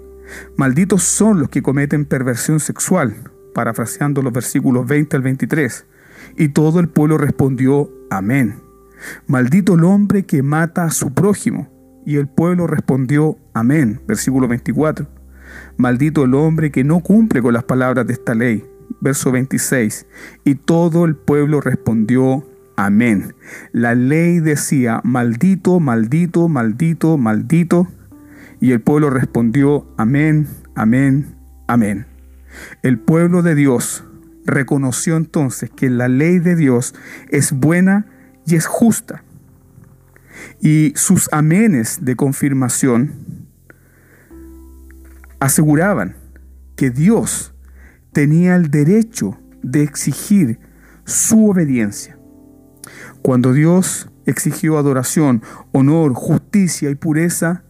Malditos 0.57 1.03
son 1.03 1.41
los 1.41 1.49
que 1.49 1.62
cometen 1.62 2.05
perversión 2.05 2.61
sexual, 2.61 3.31
parafraseando 3.55 4.23
los 4.23 4.33
versículos 4.33 4.87
20 4.87 5.17
al 5.17 5.23
23. 5.23 5.87
Y 6.37 6.49
todo 6.50 6.81
el 6.81 6.89
pueblo 6.89 7.19
respondió, 7.19 7.91
Amén. 8.11 8.61
Maldito 9.27 9.75
el 9.75 9.85
hombre 9.85 10.25
que 10.25 10.43
mata 10.43 10.85
a 10.85 10.91
su 10.91 11.12
prójimo. 11.12 11.69
Y 12.05 12.17
el 12.17 12.29
pueblo 12.29 12.67
respondió, 12.67 13.39
Amén. 13.55 14.00
Versículo 14.07 14.49
24. 14.49 15.07
Maldito 15.77 16.25
el 16.25 16.35
hombre 16.35 16.71
que 16.71 16.85
no 16.85 17.00
cumple 17.00 17.43
con 17.43 17.55
las 17.55 17.65
palabras 17.65 18.07
de 18.07 18.12
esta 18.12 18.35
ley. 18.35 18.65
Verso 19.00 19.33
26. 19.33 20.07
Y 20.45 20.57
todo 20.57 21.05
el 21.05 21.17
pueblo 21.17 21.61
respondió, 21.61 22.45
Amén. 22.82 23.34
La 23.72 23.94
ley 23.94 24.40
decía, 24.40 25.02
maldito, 25.04 25.80
maldito, 25.80 26.49
maldito, 26.49 27.18
maldito. 27.18 27.88
Y 28.58 28.72
el 28.72 28.80
pueblo 28.80 29.10
respondió, 29.10 29.87
amén, 29.99 30.49
amén, 30.75 31.37
amén. 31.68 32.06
El 32.82 32.99
pueblo 32.99 33.42
de 33.42 33.54
Dios 33.54 34.02
reconoció 34.46 35.18
entonces 35.18 35.68
que 35.68 35.90
la 35.90 36.08
ley 36.08 36.38
de 36.38 36.56
Dios 36.56 36.94
es 37.28 37.52
buena 37.52 38.06
y 38.46 38.54
es 38.54 38.64
justa. 38.64 39.25
Y 40.62 40.94
sus 40.96 41.28
amenes 41.32 41.99
de 42.00 42.16
confirmación 42.16 43.12
aseguraban 45.38 46.16
que 46.76 46.88
Dios 46.88 47.52
tenía 48.14 48.56
el 48.56 48.70
derecho 48.70 49.38
de 49.62 49.82
exigir 49.82 50.60
su 51.04 51.50
obediencia. 51.50 52.16
Cuando 53.23 53.53
Dios 53.53 54.09
exigió 54.27 54.79
adoración, 54.79 55.43
honor, 55.73 56.15
justicia 56.15 56.91
y 56.91 56.95
pureza, 56.95 57.65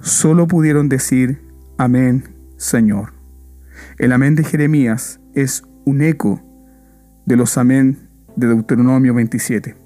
solo 0.00 0.46
pudieron 0.46 0.88
decir, 0.88 1.42
amén, 1.78 2.34
Señor. 2.56 3.12
El 3.98 4.12
amén 4.12 4.34
de 4.34 4.44
Jeremías 4.44 5.20
es 5.34 5.64
un 5.84 6.02
eco 6.02 6.42
de 7.26 7.36
los 7.36 7.58
amén 7.58 8.08
de 8.36 8.48
Deuteronomio 8.48 9.14
27. 9.14 9.76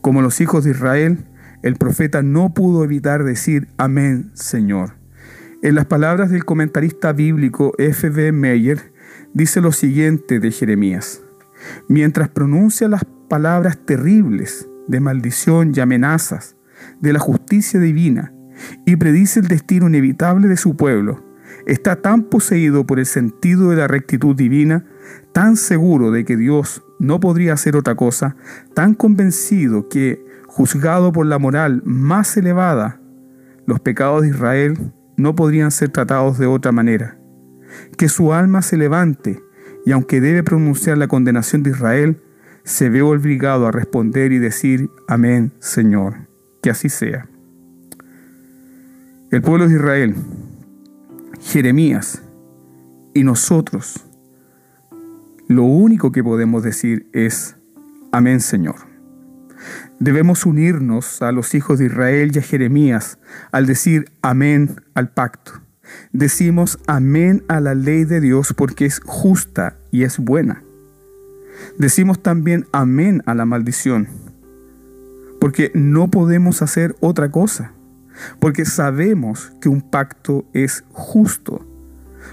Como 0.00 0.22
los 0.22 0.40
hijos 0.40 0.64
de 0.64 0.70
Israel, 0.70 1.26
el 1.62 1.76
profeta 1.76 2.22
no 2.22 2.52
pudo 2.54 2.84
evitar 2.84 3.24
decir 3.24 3.68
amén, 3.76 4.30
Señor. 4.34 4.94
En 5.62 5.74
las 5.74 5.86
palabras 5.86 6.30
del 6.30 6.44
comentarista 6.44 7.12
bíblico 7.12 7.72
F.B. 7.78 8.32
Meyer, 8.32 8.92
dice 9.34 9.60
lo 9.60 9.72
siguiente 9.72 10.40
de 10.40 10.50
Jeremías. 10.50 11.22
Mientras 11.88 12.30
pronuncia 12.30 12.88
las 12.88 13.04
palabras 13.30 13.78
terribles 13.86 14.68
de 14.88 14.98
maldición 14.98 15.72
y 15.72 15.78
amenazas 15.78 16.56
de 17.00 17.12
la 17.12 17.20
justicia 17.20 17.78
divina 17.78 18.34
y 18.84 18.96
predice 18.96 19.38
el 19.38 19.46
destino 19.46 19.86
inevitable 19.86 20.48
de 20.48 20.56
su 20.56 20.76
pueblo, 20.76 21.24
está 21.64 21.94
tan 21.94 22.24
poseído 22.24 22.84
por 22.86 22.98
el 22.98 23.06
sentido 23.06 23.70
de 23.70 23.76
la 23.76 23.86
rectitud 23.86 24.34
divina, 24.34 24.84
tan 25.32 25.56
seguro 25.56 26.10
de 26.10 26.24
que 26.24 26.36
Dios 26.36 26.82
no 26.98 27.20
podría 27.20 27.52
hacer 27.52 27.76
otra 27.76 27.94
cosa, 27.94 28.34
tan 28.74 28.94
convencido 28.94 29.88
que, 29.88 30.26
juzgado 30.48 31.12
por 31.12 31.24
la 31.24 31.38
moral 31.38 31.82
más 31.84 32.36
elevada, 32.36 33.00
los 33.64 33.78
pecados 33.78 34.22
de 34.22 34.30
Israel 34.30 34.92
no 35.16 35.36
podrían 35.36 35.70
ser 35.70 35.90
tratados 35.90 36.36
de 36.36 36.46
otra 36.46 36.72
manera. 36.72 37.16
Que 37.96 38.08
su 38.08 38.32
alma 38.32 38.60
se 38.62 38.76
levante 38.76 39.40
y 39.86 39.92
aunque 39.92 40.20
debe 40.20 40.42
pronunciar 40.42 40.98
la 40.98 41.06
condenación 41.06 41.62
de 41.62 41.70
Israel, 41.70 42.20
se 42.70 42.88
ve 42.88 43.02
obligado 43.02 43.66
a 43.66 43.72
responder 43.72 44.30
y 44.30 44.38
decir, 44.38 44.90
Amén, 45.08 45.52
Señor, 45.58 46.28
que 46.62 46.70
así 46.70 46.88
sea. 46.88 47.26
El 49.32 49.42
pueblo 49.42 49.66
de 49.66 49.74
Israel 49.74 50.14
Jeremías 51.40 52.22
y 53.12 53.24
nosotros, 53.24 54.06
lo 55.48 55.64
único 55.64 56.12
que 56.12 56.22
podemos 56.22 56.62
decir 56.62 57.08
es, 57.12 57.56
amén 58.12 58.38
Señor. 58.40 58.76
Debemos 59.98 60.46
unirnos 60.46 61.22
a 61.22 61.32
los 61.32 61.56
hijos 61.56 61.80
de 61.80 61.86
Israel 61.86 62.30
y 62.32 62.38
a 62.38 62.42
Jeremías 62.42 63.18
al 63.50 63.66
decir 63.66 64.12
amén 64.22 64.80
al 64.94 65.10
pacto. 65.10 65.60
Decimos 66.12 66.78
amén 66.86 67.42
a 67.48 67.58
la 67.58 67.74
ley 67.74 68.04
de 68.04 68.20
Dios 68.20 68.54
porque 68.56 68.86
es 68.86 69.00
justa 69.04 69.76
y 69.90 70.04
es 70.04 70.18
buena. 70.20 70.62
Decimos 71.78 72.22
también 72.22 72.66
amén 72.72 73.22
a 73.26 73.34
la 73.34 73.46
maldición. 73.46 74.08
Porque 75.40 75.70
no 75.74 76.10
podemos 76.10 76.62
hacer 76.62 76.94
otra 77.00 77.30
cosa. 77.30 77.72
Porque 78.38 78.64
sabemos 78.64 79.52
que 79.60 79.68
un 79.68 79.80
pacto 79.80 80.44
es 80.52 80.84
justo, 80.92 81.66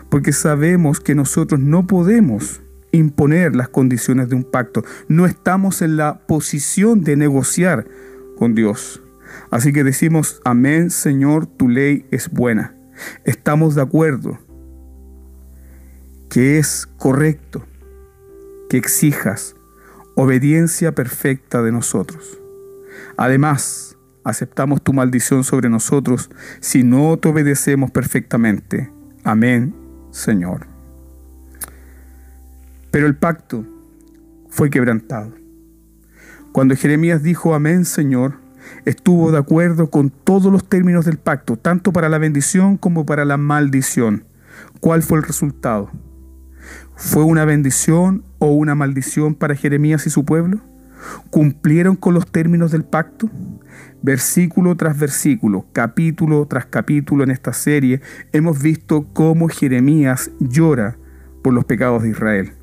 porque 0.10 0.34
sabemos 0.34 1.00
que 1.00 1.16
nosotros 1.16 1.60
no 1.60 1.88
podemos 1.88 2.62
imponer 2.92 3.56
las 3.56 3.70
condiciones 3.70 4.30
de 4.30 4.36
un 4.36 4.44
pacto, 4.44 4.84
no 5.08 5.26
estamos 5.26 5.82
en 5.82 5.98
la 5.98 6.20
posición 6.28 7.04
de 7.04 7.16
negociar 7.16 7.88
con 8.38 8.56
Dios. 8.56 9.02
Así 9.52 9.72
que 9.72 9.84
decimos, 9.84 10.42
amén 10.44 10.90
Señor, 10.90 11.48
tu 11.48 11.70
ley 11.70 12.06
es 12.12 12.30
buena. 12.30 12.76
Estamos 13.24 13.76
de 13.76 13.82
acuerdo 13.82 14.40
que 16.30 16.58
es 16.58 16.88
correcto 16.98 17.66
que 18.70 18.78
exijas 18.78 19.56
obediencia 20.16 20.94
perfecta 20.94 21.62
de 21.62 21.72
nosotros. 21.72 22.40
Además, 23.18 23.98
aceptamos 24.24 24.82
tu 24.82 24.94
maldición 24.94 25.44
sobre 25.44 25.70
nosotros 25.70 26.30
si 26.60 26.84
no 26.84 27.18
te 27.18 27.30
obedecemos 27.30 27.92
perfectamente. 27.92 28.92
Amén, 29.24 29.76
Señor. 30.12 30.68
Pero 32.92 33.08
el 33.08 33.16
pacto 33.16 33.64
fue 34.50 34.70
quebrantado. 34.70 35.34
Cuando 36.52 36.76
Jeremías 36.76 37.22
dijo 37.22 37.54
Amén, 37.54 37.86
Señor, 37.86 38.40
estuvo 38.86 39.32
de 39.32 39.38
acuerdo 39.38 39.92
con 39.92 40.10
todos 40.10 40.52
los 40.52 40.68
términos 40.68 41.06
del 41.06 41.20
pacto, 41.20 41.58
tanto 41.58 41.94
para 41.94 42.10
la 42.10 42.18
bendición 42.18 42.78
como 42.78 43.06
para 43.06 43.24
la 43.24 43.38
maldición. 43.38 44.26
¿Cuál 44.80 45.04
fue 45.04 45.20
el 45.20 45.24
resultado? 45.24 45.92
¿Fue 47.00 47.24
una 47.24 47.46
bendición 47.46 48.24
o 48.40 48.48
una 48.48 48.74
maldición 48.74 49.36
para 49.36 49.54
Jeremías 49.54 50.08
y 50.08 50.10
su 50.10 50.26
pueblo? 50.26 50.62
¿Cumplieron 51.30 51.96
con 51.96 52.16
los 52.16 52.26
términos 52.26 52.72
del 52.72 52.84
pacto? 52.84 53.30
Versículo 54.02 54.76
tras 54.76 54.98
versículo, 54.98 55.68
capítulo 55.74 56.48
tras 56.48 56.66
capítulo 56.66 57.24
en 57.24 57.30
esta 57.30 57.54
serie, 57.54 58.02
hemos 58.34 58.64
visto 58.64 59.06
cómo 59.14 59.48
Jeremías 59.48 60.32
llora 60.40 60.98
por 61.44 61.54
los 61.54 61.66
pecados 61.66 62.02
de 62.02 62.10
Israel. 62.10 62.54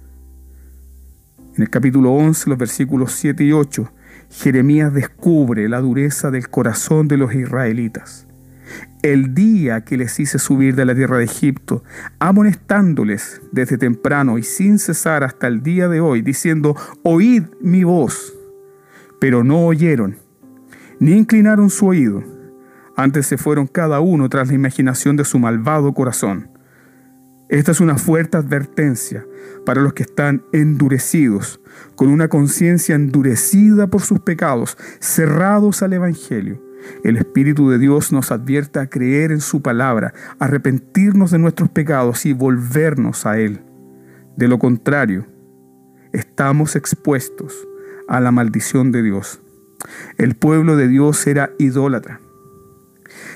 En 1.57 1.63
el 1.63 1.71
capítulo 1.71 2.13
11, 2.13 2.51
los 2.51 2.59
versículos 2.59 3.13
7 3.13 3.45
y 3.45 3.53
8, 3.53 3.89
Jeremías 4.31 4.93
descubre 4.93 5.69
la 5.69 5.81
dureza 5.81 6.33
del 6.33 6.49
corazón 6.49 7.07
de 7.07 7.19
los 7.19 7.33
israelitas. 7.37 8.27
El 9.05 9.35
día 9.35 9.85
que 9.85 9.99
les 9.99 10.19
hice 10.19 10.39
subir 10.39 10.77
de 10.77 10.87
la 10.87 10.95
tierra 10.95 11.19
de 11.19 11.25
Egipto, 11.25 11.85
amonestándoles 12.21 13.43
desde 13.53 13.77
temprano 13.77 14.39
y 14.39 14.43
sin 14.43 14.79
cesar 14.79 15.25
hasta 15.25 15.47
el 15.47 15.63
día 15.63 15.89
de 15.89 16.01
hoy, 16.01 16.23
diciendo, 16.23 16.75
oíd 17.03 17.43
mi 17.61 17.85
voz, 17.85 18.33
pero 19.21 19.45
no 19.45 19.67
oyeron 19.67 20.17
ni 21.01 21.13
inclinaron 21.13 21.69
su 21.69 21.89
oído. 21.89 22.23
Antes 22.97 23.27
se 23.27 23.37
fueron 23.37 23.67
cada 23.67 24.01
uno 24.01 24.27
tras 24.31 24.49
la 24.49 24.55
imaginación 24.55 25.17
de 25.17 25.27
su 25.27 25.39
malvado 25.39 25.93
corazón. 25.93 26.49
Esta 27.51 27.73
es 27.73 27.81
una 27.81 27.99
fuerte 27.99 28.39
advertencia 28.39 29.27
para 29.67 29.83
los 29.83 29.93
que 29.93 30.05
están 30.05 30.45
endurecidos, 30.55 31.61
con 31.95 32.09
una 32.09 32.29
conciencia 32.29 32.95
endurecida 32.95 33.87
por 33.89 34.01
sus 34.01 34.21
pecados, 34.21 34.79
cerrados 34.99 35.83
al 35.83 35.93
Evangelio. 35.93 36.74
El 37.03 37.17
Espíritu 37.17 37.71
de 37.71 37.79
Dios 37.79 38.13
nos 38.13 38.33
advierte 38.33 38.79
a 38.79 38.89
creer 38.89 39.33
en 39.33 39.41
su 39.41 39.63
palabra, 39.63 40.15
arrepentirnos 40.39 41.31
de 41.31 41.39
nuestros 41.39 41.69
pecados 41.69 42.27
y 42.27 42.33
volvernos 42.33 43.27
a 43.27 43.39
Él. 43.39 43.63
De 44.37 44.49
lo 44.49 44.59
contrario, 44.59 45.27
estamos 46.13 46.77
expuestos 46.77 47.67
a 48.09 48.21
la 48.21 48.33
maldición 48.33 48.93
de 48.93 49.03
Dios. 49.03 49.41
El 50.17 50.35
pueblo 50.35 50.77
de 50.77 50.89
Dios 50.89 51.27
era 51.27 51.51
idólatra. 51.59 52.21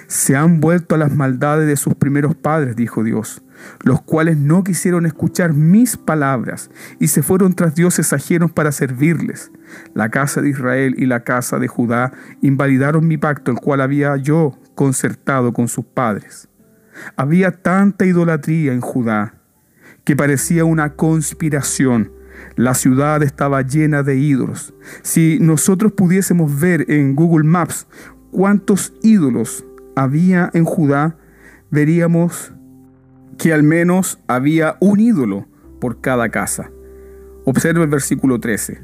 Se 0.07 0.37
han 0.37 0.61
vuelto 0.61 0.95
a 0.95 0.99
las 0.99 1.15
maldades 1.15 1.67
de 1.67 1.77
sus 1.77 1.95
primeros 1.95 2.35
padres, 2.35 2.75
dijo 2.77 3.05
Dios, 3.05 3.43
los 3.83 4.03
cuales 4.03 4.37
no 4.37 4.65
quisieron 4.65 5.07
escuchar 5.07 5.53
mis 5.53 5.97
palabras 5.97 6.71
y 6.99 7.09
se 7.09 7.23
fueron 7.23 7.55
tras 7.55 7.75
dioses 7.75 8.13
ajenos 8.13 8.53
para 8.53 8.73
servirles. 8.73 9.51
La 9.95 10.11
casa 10.11 10.41
de 10.41 10.51
Israel 10.51 10.95
y 10.99 11.07
la 11.07 11.25
casa 11.25 11.59
de 11.59 11.69
Judá 11.69 12.13
invalidaron 12.41 13.07
mi 13.07 13.19
pacto, 13.19 13.51
el 13.51 13.59
cual 13.59 13.81
había 13.81 14.17
yo 14.17 14.59
concertado 14.75 15.53
con 15.53 15.69
sus 15.69 15.85
padres. 15.85 16.49
Había 17.17 17.53
tanta 17.53 18.07
idolatría 18.07 18.73
en 18.73 18.81
Judá 18.81 19.35
que 20.05 20.17
parecía 20.17 20.65
una 20.65 20.95
conspiración 20.95 22.19
la 22.57 22.75
ciudad 22.75 23.23
estaba 23.23 23.63
llena 23.63 24.03
de 24.03 24.17
ídolos. 24.17 24.75
Si 25.03 25.39
nosotros 25.41 25.93
pudiésemos 25.93 26.61
ver 26.61 26.91
en 26.91 27.15
Google 27.15 27.45
Maps 27.45 27.87
cuántos 28.31 28.93
ídolos 29.03 29.65
había 29.95 30.51
en 30.55 30.65
Judá, 30.65 31.17
veríamos 31.71 32.53
que 33.39 33.53
al 33.53 33.63
menos 33.63 34.19
había 34.27 34.77
un 34.81 35.01
ídolo 35.01 35.47
por 35.81 36.01
cada 36.01 36.29
casa. 36.29 36.71
Observa 37.45 37.85
el 37.85 37.91
versículo 37.91 38.41
13. 38.41 38.83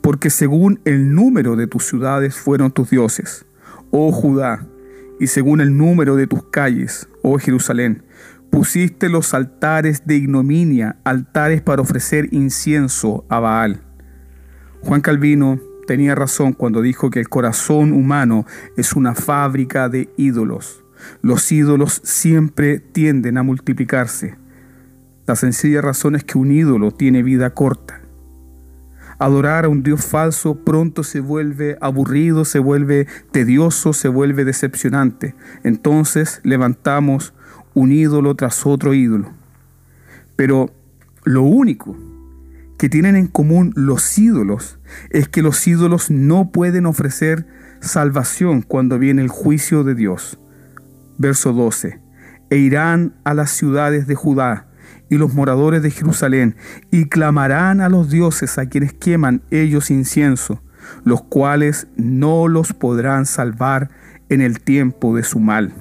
Porque 0.00 0.30
según 0.30 0.80
el 0.84 1.14
número 1.14 1.54
de 1.54 1.66
tus 1.66 1.84
ciudades 1.84 2.36
fueron 2.36 2.72
tus 2.72 2.90
dioses, 2.90 3.46
oh 3.90 4.10
Judá, 4.10 4.66
y 5.20 5.28
según 5.28 5.60
el 5.60 5.76
número 5.76 6.16
de 6.16 6.26
tus 6.26 6.42
calles, 6.44 7.08
oh 7.22 7.38
Jerusalén, 7.38 8.02
Pusiste 8.52 9.08
los 9.08 9.32
altares 9.32 10.06
de 10.06 10.16
ignominia, 10.16 10.96
altares 11.04 11.62
para 11.62 11.80
ofrecer 11.80 12.28
incienso 12.32 13.24
a 13.30 13.40
Baal. 13.40 13.80
Juan 14.82 15.00
Calvino 15.00 15.58
tenía 15.86 16.14
razón 16.14 16.52
cuando 16.52 16.82
dijo 16.82 17.08
que 17.08 17.18
el 17.18 17.30
corazón 17.30 17.94
humano 17.94 18.44
es 18.76 18.92
una 18.92 19.14
fábrica 19.14 19.88
de 19.88 20.10
ídolos. 20.18 20.81
Los 21.22 21.50
ídolos 21.52 22.00
siempre 22.04 22.78
tienden 22.78 23.38
a 23.38 23.42
multiplicarse. 23.42 24.36
La 25.26 25.36
sencilla 25.36 25.80
razón 25.80 26.16
es 26.16 26.24
que 26.24 26.38
un 26.38 26.50
ídolo 26.50 26.90
tiene 26.90 27.22
vida 27.22 27.50
corta. 27.50 28.00
Adorar 29.18 29.66
a 29.66 29.68
un 29.68 29.82
Dios 29.82 30.04
falso 30.04 30.64
pronto 30.64 31.04
se 31.04 31.20
vuelve 31.20 31.78
aburrido, 31.80 32.44
se 32.44 32.58
vuelve 32.58 33.06
tedioso, 33.30 33.92
se 33.92 34.08
vuelve 34.08 34.44
decepcionante. 34.44 35.36
Entonces 35.62 36.40
levantamos 36.42 37.32
un 37.74 37.92
ídolo 37.92 38.34
tras 38.34 38.66
otro 38.66 38.94
ídolo. 38.94 39.32
Pero 40.34 40.70
lo 41.24 41.42
único 41.42 41.96
que 42.78 42.88
tienen 42.88 43.14
en 43.14 43.28
común 43.28 43.72
los 43.76 44.18
ídolos 44.18 44.80
es 45.10 45.28
que 45.28 45.42
los 45.42 45.68
ídolos 45.68 46.10
no 46.10 46.50
pueden 46.50 46.86
ofrecer 46.86 47.46
salvación 47.80 48.62
cuando 48.62 48.98
viene 48.98 49.22
el 49.22 49.28
juicio 49.28 49.84
de 49.84 49.94
Dios. 49.94 50.40
Verso 51.22 51.52
12. 51.52 52.00
E 52.50 52.56
irán 52.56 53.14
a 53.22 53.32
las 53.32 53.52
ciudades 53.52 54.08
de 54.08 54.16
Judá 54.16 54.66
y 55.08 55.18
los 55.18 55.34
moradores 55.34 55.80
de 55.80 55.92
Jerusalén, 55.92 56.56
y 56.90 57.08
clamarán 57.08 57.80
a 57.80 57.88
los 57.88 58.10
dioses 58.10 58.58
a 58.58 58.66
quienes 58.66 58.92
queman 58.92 59.42
ellos 59.52 59.92
incienso, 59.92 60.64
los 61.04 61.22
cuales 61.22 61.86
no 61.96 62.48
los 62.48 62.72
podrán 62.72 63.24
salvar 63.24 63.90
en 64.30 64.40
el 64.40 64.60
tiempo 64.60 65.14
de 65.14 65.22
su 65.22 65.38
mal. 65.38 65.72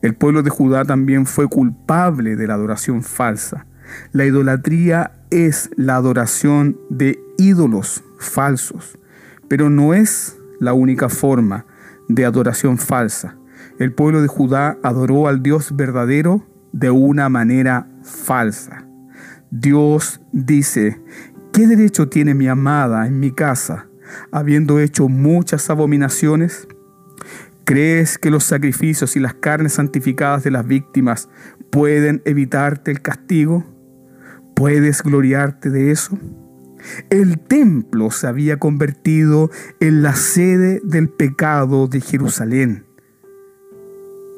El 0.00 0.14
pueblo 0.14 0.42
de 0.42 0.48
Judá 0.48 0.86
también 0.86 1.26
fue 1.26 1.46
culpable 1.46 2.34
de 2.34 2.46
la 2.46 2.54
adoración 2.54 3.02
falsa. 3.02 3.66
La 4.12 4.24
idolatría 4.24 5.12
es 5.28 5.68
la 5.76 5.96
adoración 5.96 6.80
de 6.88 7.20
ídolos 7.36 8.02
falsos, 8.18 8.98
pero 9.46 9.68
no 9.68 9.92
es 9.92 10.38
la 10.58 10.72
única 10.72 11.10
forma 11.10 11.66
de 12.08 12.24
adoración 12.24 12.78
falsa. 12.78 13.37
El 13.78 13.92
pueblo 13.92 14.22
de 14.22 14.28
Judá 14.28 14.78
adoró 14.82 15.28
al 15.28 15.42
Dios 15.42 15.74
verdadero 15.74 16.46
de 16.72 16.90
una 16.90 17.28
manera 17.28 17.88
falsa. 18.02 18.86
Dios 19.50 20.20
dice, 20.32 21.00
¿qué 21.52 21.66
derecho 21.66 22.08
tiene 22.08 22.34
mi 22.34 22.48
amada 22.48 23.06
en 23.06 23.20
mi 23.20 23.30
casa, 23.30 23.86
habiendo 24.30 24.80
hecho 24.80 25.08
muchas 25.08 25.70
abominaciones? 25.70 26.68
¿Crees 27.64 28.18
que 28.18 28.30
los 28.30 28.44
sacrificios 28.44 29.16
y 29.16 29.20
las 29.20 29.34
carnes 29.34 29.74
santificadas 29.74 30.42
de 30.44 30.50
las 30.50 30.66
víctimas 30.66 31.28
pueden 31.70 32.22
evitarte 32.24 32.90
el 32.90 33.02
castigo? 33.02 33.64
¿Puedes 34.54 35.02
gloriarte 35.02 35.70
de 35.70 35.90
eso? 35.90 36.18
El 37.10 37.38
templo 37.38 38.10
se 38.10 38.26
había 38.26 38.58
convertido 38.58 39.50
en 39.80 40.02
la 40.02 40.14
sede 40.14 40.80
del 40.82 41.08
pecado 41.08 41.88
de 41.88 42.00
Jerusalén. 42.00 42.87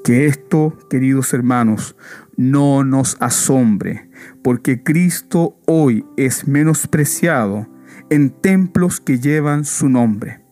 Que 0.04 0.26
esto, 0.26 0.76
queridos 0.88 1.34
hermanos, 1.34 1.96
no 2.36 2.84
nos 2.84 3.16
asombre, 3.20 4.08
porque 4.42 4.82
Cristo 4.82 5.58
hoy 5.66 6.06
es 6.16 6.48
menospreciado 6.48 7.68
en 8.08 8.30
templos 8.30 9.00
que 9.00 9.18
llevan 9.18 9.64
su 9.64 9.88
nombre. 9.88 10.42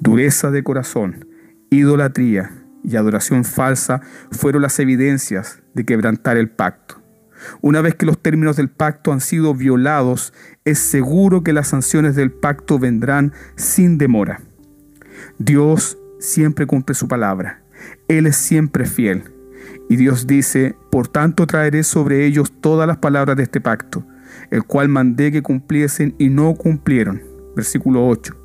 Dureza 0.00 0.50
de 0.50 0.64
corazón, 0.64 1.26
idolatría 1.70 2.50
y 2.82 2.96
adoración 2.96 3.44
falsa 3.44 4.00
fueron 4.30 4.62
las 4.62 4.78
evidencias 4.78 5.62
de 5.74 5.84
quebrantar 5.84 6.36
el 6.36 6.50
pacto. 6.50 7.02
Una 7.60 7.80
vez 7.80 7.94
que 7.94 8.06
los 8.06 8.20
términos 8.20 8.56
del 8.56 8.68
pacto 8.68 9.12
han 9.12 9.20
sido 9.20 9.54
violados, 9.54 10.32
es 10.64 10.78
seguro 10.78 11.42
que 11.42 11.52
las 11.52 11.68
sanciones 11.68 12.16
del 12.16 12.32
pacto 12.32 12.78
vendrán 12.78 13.32
sin 13.56 13.98
demora. 13.98 14.40
Dios 15.38 15.98
siempre 16.18 16.66
cumple 16.66 16.94
su 16.94 17.06
palabra. 17.06 17.62
Él 18.08 18.26
es 18.26 18.36
siempre 18.36 18.86
fiel. 18.86 19.24
Y 19.88 19.96
Dios 19.96 20.26
dice, 20.26 20.76
por 20.90 21.08
tanto 21.08 21.46
traeré 21.46 21.82
sobre 21.82 22.26
ellos 22.26 22.52
todas 22.60 22.86
las 22.86 22.98
palabras 22.98 23.36
de 23.36 23.44
este 23.44 23.60
pacto, 23.60 24.04
el 24.50 24.64
cual 24.64 24.88
mandé 24.88 25.32
que 25.32 25.42
cumpliesen 25.42 26.14
y 26.18 26.28
no 26.28 26.54
cumplieron. 26.54 27.22
Versículo 27.56 28.06
8. 28.06 28.36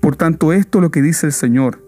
Por 0.00 0.16
tanto 0.16 0.52
esto 0.52 0.78
es 0.78 0.82
lo 0.82 0.90
que 0.90 1.02
dice 1.02 1.26
el 1.26 1.32
Señor. 1.32 1.82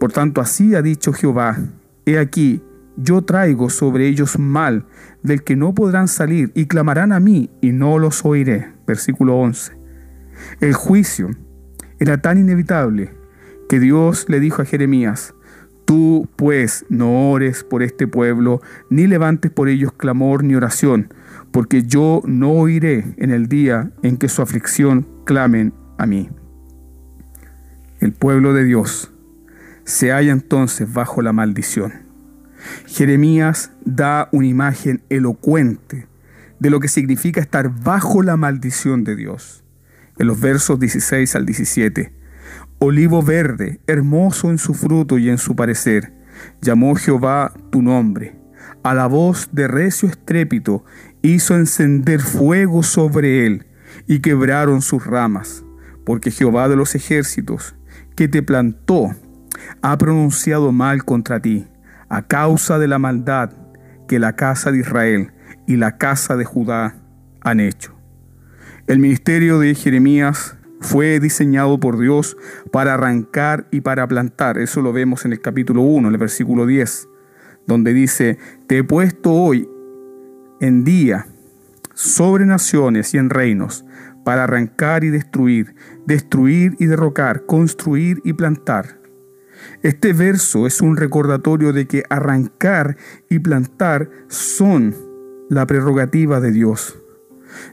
Por 0.00 0.12
tanto 0.12 0.40
así 0.40 0.74
ha 0.74 0.82
dicho 0.82 1.12
Jehová, 1.12 1.58
he 2.06 2.18
aquí, 2.18 2.62
yo 2.96 3.22
traigo 3.22 3.70
sobre 3.70 4.08
ellos 4.08 4.38
mal 4.38 4.86
del 5.22 5.44
que 5.44 5.56
no 5.56 5.74
podrán 5.74 6.08
salir 6.08 6.50
y 6.54 6.66
clamarán 6.66 7.12
a 7.12 7.20
mí 7.20 7.50
y 7.60 7.72
no 7.72 7.98
los 7.98 8.24
oiré. 8.24 8.72
Versículo 8.86 9.36
11. 9.36 9.72
El 10.60 10.74
juicio 10.74 11.30
era 11.98 12.20
tan 12.20 12.38
inevitable 12.38 13.14
que 13.68 13.78
Dios 13.78 14.26
le 14.28 14.40
dijo 14.40 14.60
a 14.62 14.64
Jeremías, 14.64 15.34
Tú 15.84 16.28
pues 16.36 16.84
no 16.88 17.30
ores 17.30 17.64
por 17.64 17.82
este 17.82 18.06
pueblo, 18.06 18.60
ni 18.90 19.06
levantes 19.06 19.50
por 19.50 19.68
ellos 19.68 19.92
clamor 19.92 20.44
ni 20.44 20.54
oración, 20.54 21.12
porque 21.50 21.82
yo 21.82 22.22
no 22.24 22.52
oiré 22.52 23.14
en 23.16 23.30
el 23.30 23.48
día 23.48 23.90
en 24.02 24.16
que 24.16 24.28
su 24.28 24.42
aflicción 24.42 25.06
clamen 25.24 25.74
a 25.98 26.06
mí. 26.06 26.30
El 28.00 28.12
pueblo 28.12 28.54
de 28.54 28.64
Dios 28.64 29.12
se 29.84 30.10
halla 30.10 30.32
entonces 30.32 30.92
bajo 30.92 31.22
la 31.22 31.32
maldición. 31.32 31.92
Jeremías 32.86 33.72
da 33.84 34.28
una 34.32 34.46
imagen 34.46 35.02
elocuente 35.08 36.06
de 36.58 36.70
lo 36.70 36.80
que 36.80 36.88
significa 36.88 37.40
estar 37.40 37.70
bajo 37.82 38.22
la 38.22 38.36
maldición 38.36 39.04
de 39.04 39.16
Dios. 39.16 39.64
En 40.18 40.28
los 40.28 40.40
versos 40.40 40.78
16 40.78 41.34
al 41.34 41.46
17, 41.46 42.12
Olivo 42.84 43.22
verde, 43.22 43.78
hermoso 43.86 44.50
en 44.50 44.58
su 44.58 44.74
fruto 44.74 45.16
y 45.16 45.28
en 45.30 45.38
su 45.38 45.54
parecer, 45.54 46.12
llamó 46.60 46.96
Jehová 46.96 47.54
tu 47.70 47.80
nombre. 47.80 48.34
A 48.82 48.92
la 48.92 49.06
voz 49.06 49.50
de 49.52 49.68
recio 49.68 50.08
estrépito 50.08 50.84
hizo 51.22 51.54
encender 51.54 52.20
fuego 52.20 52.82
sobre 52.82 53.46
él 53.46 53.66
y 54.08 54.18
quebraron 54.18 54.82
sus 54.82 55.06
ramas, 55.06 55.64
porque 56.04 56.32
Jehová 56.32 56.68
de 56.68 56.74
los 56.74 56.96
ejércitos, 56.96 57.76
que 58.16 58.26
te 58.26 58.42
plantó, 58.42 59.14
ha 59.80 59.96
pronunciado 59.96 60.72
mal 60.72 61.04
contra 61.04 61.38
ti 61.38 61.68
a 62.08 62.22
causa 62.26 62.80
de 62.80 62.88
la 62.88 62.98
maldad 62.98 63.52
que 64.08 64.18
la 64.18 64.34
casa 64.34 64.72
de 64.72 64.78
Israel 64.78 65.32
y 65.68 65.76
la 65.76 65.98
casa 65.98 66.36
de 66.36 66.44
Judá 66.44 66.96
han 67.42 67.60
hecho. 67.60 67.94
El 68.88 68.98
ministerio 68.98 69.60
de 69.60 69.72
Jeremías 69.76 70.56
fue 70.82 71.18
diseñado 71.20 71.80
por 71.80 71.98
Dios 71.98 72.36
para 72.70 72.94
arrancar 72.94 73.66
y 73.70 73.80
para 73.80 74.06
plantar. 74.06 74.58
Eso 74.58 74.82
lo 74.82 74.92
vemos 74.92 75.24
en 75.24 75.32
el 75.32 75.40
capítulo 75.40 75.80
1, 75.82 76.08
en 76.08 76.14
el 76.14 76.20
versículo 76.20 76.66
10, 76.66 77.08
donde 77.66 77.94
dice, 77.94 78.38
te 78.66 78.78
he 78.78 78.84
puesto 78.84 79.32
hoy 79.32 79.68
en 80.60 80.84
día 80.84 81.26
sobre 81.94 82.44
naciones 82.44 83.14
y 83.14 83.18
en 83.18 83.30
reinos 83.30 83.84
para 84.24 84.44
arrancar 84.44 85.02
y 85.02 85.10
destruir, 85.10 85.74
destruir 86.06 86.76
y 86.78 86.86
derrocar, 86.86 87.46
construir 87.46 88.20
y 88.24 88.34
plantar 88.34 89.02
este 89.82 90.12
verso 90.12 90.66
es 90.66 90.80
un 90.80 90.96
recordatorio 90.96 91.72
de 91.72 91.86
que 91.86 92.04
arrancar 92.08 92.96
y 93.28 93.38
plantar 93.38 94.10
son 94.28 94.94
la 95.48 95.66
prerrogativa 95.66 96.40
de 96.40 96.52
Dios. 96.52 96.98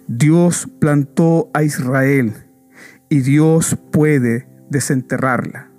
Dios 0.07 0.67
plantó 0.79 1.49
a 1.53 1.63
Israel 1.63 2.33
y 3.09 3.21
Dios 3.21 3.77
puede 3.91 4.47
desenterrarla. 4.69 5.71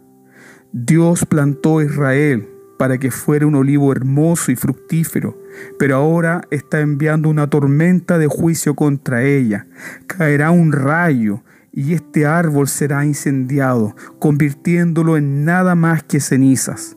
Dios 0.72 1.24
plantó 1.26 1.78
a 1.78 1.84
Israel 1.84 2.48
para 2.78 2.98
que 2.98 3.10
fuera 3.10 3.46
un 3.46 3.54
olivo 3.54 3.92
hermoso 3.92 4.50
y 4.50 4.56
fructífero, 4.56 5.38
pero 5.78 5.96
ahora 5.96 6.42
está 6.50 6.80
enviando 6.80 7.28
una 7.28 7.48
tormenta 7.48 8.18
de 8.18 8.26
juicio 8.26 8.74
contra 8.74 9.22
ella. 9.22 9.66
Caerá 10.06 10.50
un 10.50 10.72
rayo 10.72 11.42
y 11.72 11.94
este 11.94 12.26
árbol 12.26 12.68
será 12.68 13.04
incendiado, 13.04 13.94
convirtiéndolo 14.18 15.16
en 15.16 15.44
nada 15.44 15.74
más 15.74 16.02
que 16.02 16.20
cenizas. 16.20 16.96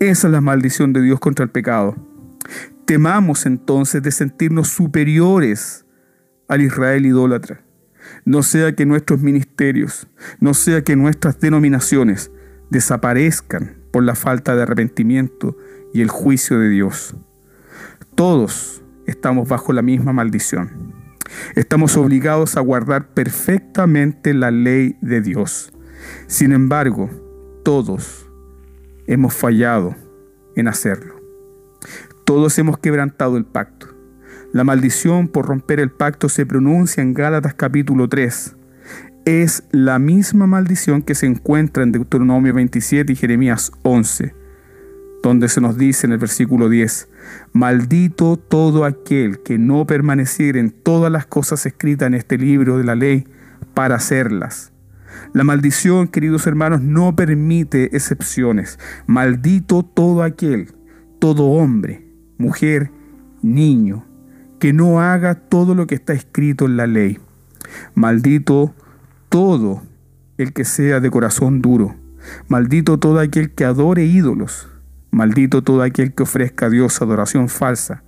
Esa 0.00 0.26
es 0.26 0.32
la 0.32 0.40
maldición 0.40 0.92
de 0.92 1.02
Dios 1.02 1.20
contra 1.20 1.44
el 1.44 1.50
pecado. 1.50 1.96
Temamos 2.84 3.46
entonces 3.46 4.02
de 4.02 4.10
sentirnos 4.10 4.68
superiores 4.68 5.86
al 6.48 6.62
Israel 6.62 7.06
idólatra. 7.06 7.62
No 8.24 8.42
sea 8.42 8.74
que 8.74 8.86
nuestros 8.86 9.20
ministerios, 9.20 10.06
no 10.40 10.54
sea 10.54 10.82
que 10.82 10.96
nuestras 10.96 11.40
denominaciones 11.40 12.30
desaparezcan 12.70 13.76
por 13.90 14.04
la 14.04 14.14
falta 14.14 14.54
de 14.56 14.62
arrepentimiento 14.62 15.56
y 15.92 16.00
el 16.00 16.08
juicio 16.08 16.58
de 16.58 16.68
Dios. 16.68 17.16
Todos 18.14 18.82
estamos 19.06 19.48
bajo 19.48 19.72
la 19.72 19.82
misma 19.82 20.12
maldición. 20.12 20.92
Estamos 21.54 21.96
obligados 21.96 22.56
a 22.56 22.60
guardar 22.60 23.08
perfectamente 23.14 24.34
la 24.34 24.50
ley 24.50 24.96
de 25.00 25.20
Dios. 25.20 25.72
Sin 26.26 26.52
embargo, 26.52 27.10
todos 27.64 28.26
hemos 29.06 29.34
fallado 29.34 29.94
en 30.56 30.68
hacerlo. 30.68 31.20
Todos 32.24 32.58
hemos 32.58 32.78
quebrantado 32.78 33.36
el 33.36 33.44
pacto. 33.44 33.91
La 34.52 34.64
maldición 34.64 35.28
por 35.28 35.46
romper 35.46 35.80
el 35.80 35.90
pacto 35.90 36.28
se 36.28 36.44
pronuncia 36.44 37.02
en 37.02 37.14
Gálatas 37.14 37.54
capítulo 37.54 38.08
3. 38.08 38.54
Es 39.24 39.64
la 39.70 39.98
misma 39.98 40.46
maldición 40.46 41.02
que 41.02 41.14
se 41.14 41.26
encuentra 41.26 41.82
en 41.82 41.92
Deuteronomio 41.92 42.52
27 42.52 43.12
y 43.12 43.16
Jeremías 43.16 43.72
11 43.82 44.42
donde 45.22 45.48
se 45.48 45.60
nos 45.60 45.78
dice 45.78 46.06
en 46.06 46.12
el 46.12 46.18
versículo 46.18 46.68
10, 46.68 47.08
maldito 47.52 48.36
todo 48.36 48.84
aquel 48.84 49.40
que 49.42 49.56
no 49.56 49.86
permaneciera 49.86 50.58
en 50.58 50.70
todas 50.70 51.12
las 51.12 51.26
cosas 51.26 51.64
escritas 51.64 52.08
en 52.08 52.14
este 52.14 52.36
libro 52.36 52.76
de 52.76 52.84
la 52.84 52.96
ley 52.96 53.26
para 53.72 53.94
hacerlas. 53.94 54.72
La 55.32 55.44
maldición, 55.44 56.08
queridos 56.08 56.46
hermanos, 56.46 56.82
no 56.82 57.14
permite 57.14 57.94
excepciones. 57.96 58.78
Maldito 59.06 59.84
todo 59.84 60.22
aquel, 60.22 60.74
todo 61.20 61.44
hombre, 61.46 62.04
mujer, 62.36 62.90
niño, 63.42 64.04
que 64.62 64.72
no 64.72 65.00
haga 65.00 65.34
todo 65.34 65.74
lo 65.74 65.88
que 65.88 65.96
está 65.96 66.12
escrito 66.12 66.66
en 66.66 66.76
la 66.76 66.86
ley. 66.86 67.18
Maldito 67.96 68.72
todo 69.28 69.82
el 70.38 70.52
que 70.52 70.64
sea 70.64 71.00
de 71.00 71.10
corazón 71.10 71.60
duro. 71.60 71.96
Maldito 72.46 72.96
todo 73.00 73.18
aquel 73.18 73.50
que 73.50 73.64
adore 73.64 74.04
ídolos 74.04 74.68
Maldito 75.10 75.62
todo 75.62 75.82
aquel 75.82 76.14
que 76.14 76.22
ofrezca 76.22 76.66
a 76.66 76.70
Dios 76.70 77.02
adoración 77.02 77.48
falsa. 77.48 78.04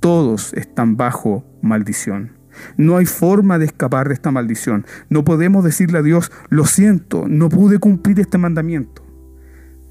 todos 0.00 0.54
están 0.54 0.96
bajo 0.96 1.44
maldición. 1.62 2.32
No 2.76 2.96
hay 2.96 3.06
forma 3.06 3.60
de 3.60 3.66
escapar 3.66 4.08
de 4.08 4.14
esta 4.14 4.32
maldición. 4.32 4.86
No 5.08 5.22
podemos 5.22 5.62
decirle 5.62 5.98
a 5.98 6.02
Dios, 6.02 6.32
lo 6.48 6.64
siento, 6.64 7.28
no 7.28 7.48
pude 7.48 7.78
cumplir 7.78 8.18
este 8.18 8.38
mandamiento. 8.38 9.06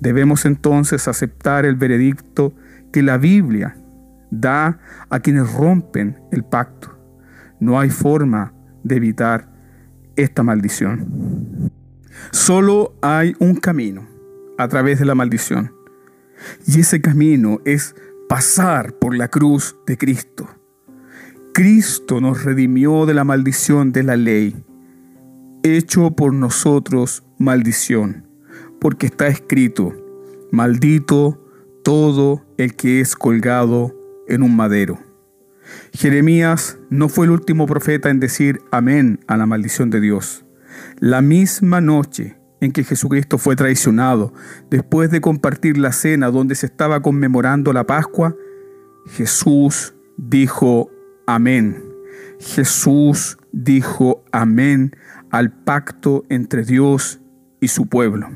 Debemos 0.02 0.44
entonces 0.44 1.08
aceptar 1.08 1.64
el 1.64 1.78
veredicto 1.78 2.54
que 2.92 3.02
la 3.02 3.18
Biblia 3.18 3.78
da 4.32 4.80
a 5.10 5.20
quienes 5.20 5.54
rompen 5.54 6.20
el 6.32 6.44
pacto. 6.44 6.98
No 7.60 7.80
hay 7.80 7.90
forma 7.90 8.54
de 8.84 8.96
evitar 8.96 9.52
esta 10.16 10.44
maldición. 10.44 11.72
Solo 12.32 12.96
hay 13.02 13.36
un 13.40 13.56
camino 13.56 14.08
a 14.58 14.68
través 14.68 15.00
de 15.00 15.06
la 15.06 15.16
maldición. 15.16 15.74
Y 16.68 16.82
ese 16.82 17.02
camino 17.02 17.60
es 17.66 17.96
pasar 18.28 18.94
por 18.94 19.16
la 19.16 19.28
cruz 19.28 19.76
de 19.86 19.98
Cristo. 19.98 20.48
Cristo 21.54 22.20
nos 22.20 22.44
redimió 22.44 23.06
de 23.06 23.14
la 23.14 23.24
maldición 23.24 23.94
de 23.94 24.04
la 24.04 24.18
ley, 24.18 24.66
hecho 25.64 26.12
por 26.12 26.34
nosotros 26.34 27.24
maldición, 27.38 28.28
porque 28.82 29.06
está 29.06 29.28
escrito, 29.28 29.94
maldito 30.52 31.42
todo 31.84 32.46
el 32.58 32.76
que 32.76 33.00
es 33.00 33.16
colgado 33.16 33.95
en 34.28 34.44
un 34.44 34.56
madero. 34.56 35.00
Jeremías 35.94 36.78
no 36.90 37.10
fue 37.10 37.26
el 37.26 37.32
último 37.32 37.66
profeta 37.66 38.10
en 38.10 38.20
decir 38.20 38.62
amén 38.72 39.20
a 39.28 39.38
la 39.38 39.46
maldición 39.46 39.90
de 39.90 40.02
Dios. 40.02 40.46
La 41.00 41.22
misma 41.22 41.82
noche 41.82 42.38
en 42.62 42.72
que 42.72 42.84
Jesucristo 42.84 43.38
fue 43.38 43.56
traicionado, 43.56 44.34
después 44.70 45.12
de 45.12 45.22
compartir 45.22 45.78
la 45.78 45.92
cena 45.92 46.30
donde 46.30 46.56
se 46.56 46.66
estaba 46.66 47.02
conmemorando 47.02 47.74
la 47.74 47.86
Pascua, 47.86 48.36
Jesús 49.08 49.96
dijo 50.18 50.90
amén. 51.28 51.84
Jesús 52.40 53.38
dijo 53.52 54.24
amén 54.32 54.96
al 55.32 55.52
pacto 55.52 56.24
entre 56.30 56.64
Dios 56.64 57.22
y 57.60 57.68
su 57.68 57.88
pueblo. 57.88 58.30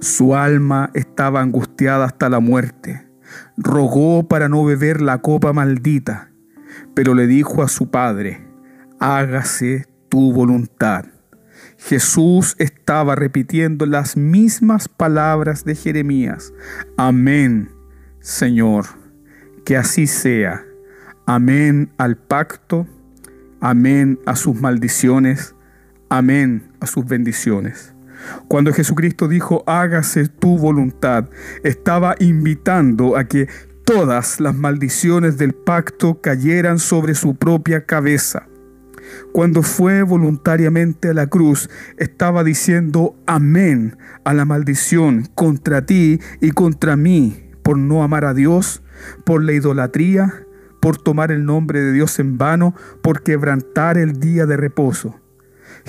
Su 0.00 0.34
alma 0.34 0.90
estaba 0.94 1.40
angustiada 1.40 2.04
hasta 2.04 2.28
la 2.28 2.40
muerte. 2.40 3.07
Rogó 3.56 4.28
para 4.28 4.48
no 4.48 4.64
beber 4.64 5.00
la 5.00 5.18
copa 5.18 5.52
maldita, 5.52 6.30
pero 6.94 7.14
le 7.14 7.26
dijo 7.26 7.62
a 7.62 7.68
su 7.68 7.90
Padre, 7.90 8.46
hágase 9.00 9.86
tu 10.08 10.32
voluntad. 10.32 11.06
Jesús 11.76 12.56
estaba 12.58 13.14
repitiendo 13.14 13.86
las 13.86 14.16
mismas 14.16 14.88
palabras 14.88 15.64
de 15.64 15.74
Jeremías. 15.74 16.52
Amén, 16.96 17.70
Señor, 18.20 18.86
que 19.64 19.76
así 19.76 20.06
sea. 20.06 20.64
Amén 21.26 21.92
al 21.98 22.16
pacto, 22.16 22.86
amén 23.60 24.18
a 24.26 24.34
sus 24.34 24.60
maldiciones, 24.60 25.54
amén 26.08 26.72
a 26.80 26.86
sus 26.86 27.04
bendiciones. 27.04 27.94
Cuando 28.48 28.72
Jesucristo 28.72 29.28
dijo, 29.28 29.64
hágase 29.66 30.28
tu 30.28 30.58
voluntad, 30.58 31.28
estaba 31.62 32.14
invitando 32.18 33.16
a 33.16 33.24
que 33.24 33.48
todas 33.84 34.40
las 34.40 34.54
maldiciones 34.54 35.38
del 35.38 35.54
pacto 35.54 36.20
cayeran 36.20 36.78
sobre 36.78 37.14
su 37.14 37.36
propia 37.36 37.86
cabeza. 37.86 38.46
Cuando 39.32 39.62
fue 39.62 40.02
voluntariamente 40.02 41.08
a 41.08 41.14
la 41.14 41.26
cruz, 41.26 41.70
estaba 41.96 42.44
diciendo 42.44 43.16
amén 43.26 43.96
a 44.24 44.34
la 44.34 44.44
maldición 44.44 45.26
contra 45.34 45.86
ti 45.86 46.20
y 46.40 46.50
contra 46.50 46.96
mí 46.96 47.48
por 47.62 47.78
no 47.78 48.02
amar 48.02 48.24
a 48.24 48.34
Dios, 48.34 48.82
por 49.24 49.42
la 49.42 49.52
idolatría, 49.52 50.46
por 50.80 50.96
tomar 50.96 51.32
el 51.32 51.44
nombre 51.44 51.80
de 51.80 51.92
Dios 51.92 52.18
en 52.18 52.38
vano, 52.38 52.74
por 53.02 53.22
quebrantar 53.22 53.98
el 53.98 54.20
día 54.20 54.46
de 54.46 54.56
reposo. 54.56 55.20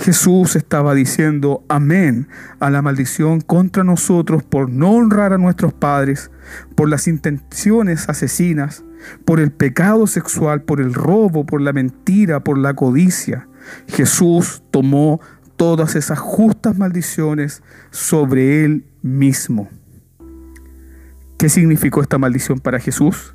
Jesús 0.02 0.56
estaba 0.56 0.94
diciendo 0.94 1.64
amén 1.68 2.30
a 2.60 2.70
la 2.70 2.82
maldición 2.82 3.42
contra 3.42 3.84
nosotros 3.84 4.44
por 4.44 4.70
no 4.70 4.92
honrar 4.92 5.34
a 5.34 5.38
nuestros 5.38 5.74
padres, 5.74 6.32
por 6.76 6.88
las 6.90 7.08
intenciones 7.08 8.08
asesinas, 8.08 8.84
por 9.26 9.42
el 9.42 9.52
pecado 9.52 10.08
sexual, 10.08 10.62
por 10.62 10.80
el 10.80 10.94
robo, 10.94 11.46
por 11.46 11.60
la 11.60 11.74
mentira, 11.74 12.44
por 12.44 12.58
la 12.58 12.76
codicia. 12.76 13.50
Jesús 13.88 14.64
tomó 14.72 15.20
todas 15.58 15.96
esas 15.96 16.18
justas 16.18 16.78
maldiciones 16.78 17.62
sobre 17.92 18.64
él 18.64 18.86
mismo. 19.02 19.68
¿Qué 21.38 21.50
significó 21.50 22.02
esta 22.02 22.18
maldición 22.18 22.60
para 22.60 22.80
Jesús? 22.80 23.34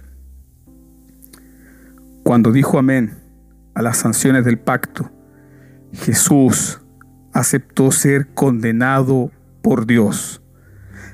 Cuando 2.23 2.53
dijo 2.53 2.79
amén 2.79 3.19
a 3.75 3.83
las 3.83 3.99
sanciones 3.99 4.47
del 4.47 4.59
pacto, 4.59 5.11
Jesús 5.95 6.81
aceptó 7.33 7.91
ser 7.91 8.29
condenado 8.35 9.31
por 9.63 9.87
Dios 9.87 10.43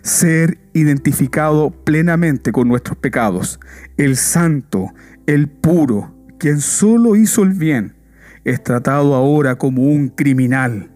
ser 0.02 0.58
identificado 0.72 1.70
plenamente 1.70 2.52
con 2.52 2.68
nuestros 2.68 2.98
pecados. 2.98 3.60
El 3.96 4.16
santo, 4.16 4.92
el 5.26 5.48
puro, 5.48 6.14
quien 6.38 6.60
solo 6.60 7.16
hizo 7.16 7.42
el 7.42 7.52
bien, 7.52 7.96
es 8.44 8.62
tratado 8.62 9.14
ahora 9.14 9.56
como 9.56 9.82
un 9.82 10.08
criminal, 10.08 10.90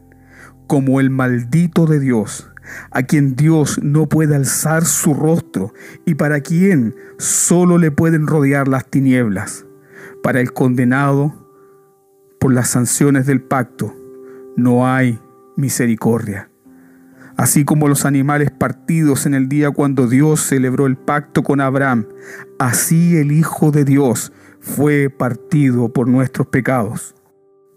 como 0.66 1.00
el 1.00 1.10
maldito 1.10 1.86
de 1.86 2.00
Dios, 2.00 2.50
a 2.90 3.02
quien 3.02 3.36
Dios 3.36 3.78
no 3.82 4.08
puede 4.08 4.34
alzar 4.34 4.86
su 4.86 5.12
rostro 5.12 5.74
y 6.06 6.14
para 6.14 6.40
quien 6.40 6.94
solo 7.18 7.76
le 7.76 7.90
pueden 7.90 8.26
rodear 8.26 8.68
las 8.68 8.86
tinieblas. 8.86 9.66
Para 10.22 10.40
el 10.40 10.52
condenado, 10.54 11.43
por 12.44 12.52
las 12.52 12.68
sanciones 12.68 13.24
del 13.24 13.40
pacto, 13.40 13.94
no 14.54 14.86
hay 14.86 15.18
misericordia 15.56 16.50
así 17.38 17.64
como 17.64 17.88
los 17.88 18.04
animales 18.04 18.50
partidos 18.50 19.24
en 19.24 19.32
el 19.32 19.48
día 19.48 19.70
cuando 19.70 20.08
Dios 20.08 20.40
celebró 20.40 20.84
el 20.84 20.98
pacto 20.98 21.42
con 21.42 21.62
Abraham, 21.62 22.06
así 22.58 23.16
el 23.16 23.32
Hijo 23.32 23.70
de 23.70 23.86
Dios 23.86 24.30
fue 24.60 25.08
partido 25.08 25.90
por 25.90 26.06
nuestros 26.06 26.48
pecados. 26.48 27.14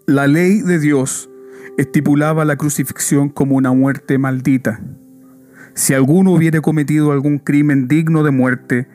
La 0.06 0.26
ley 0.26 0.60
de 0.60 0.78
Dios 0.78 1.30
estipulaba 1.78 2.44
la 2.44 2.56
crucifixión 2.56 3.30
como 3.30 3.56
una 3.56 3.72
muerte 3.72 4.18
maldita. 4.18 4.82
Si 5.72 5.94
alguno 5.94 6.32
hubiere 6.32 6.60
cometido 6.60 7.10
algún 7.10 7.38
crimen 7.38 7.88
digno 7.88 8.22
de 8.22 8.32
muerte 8.32 8.86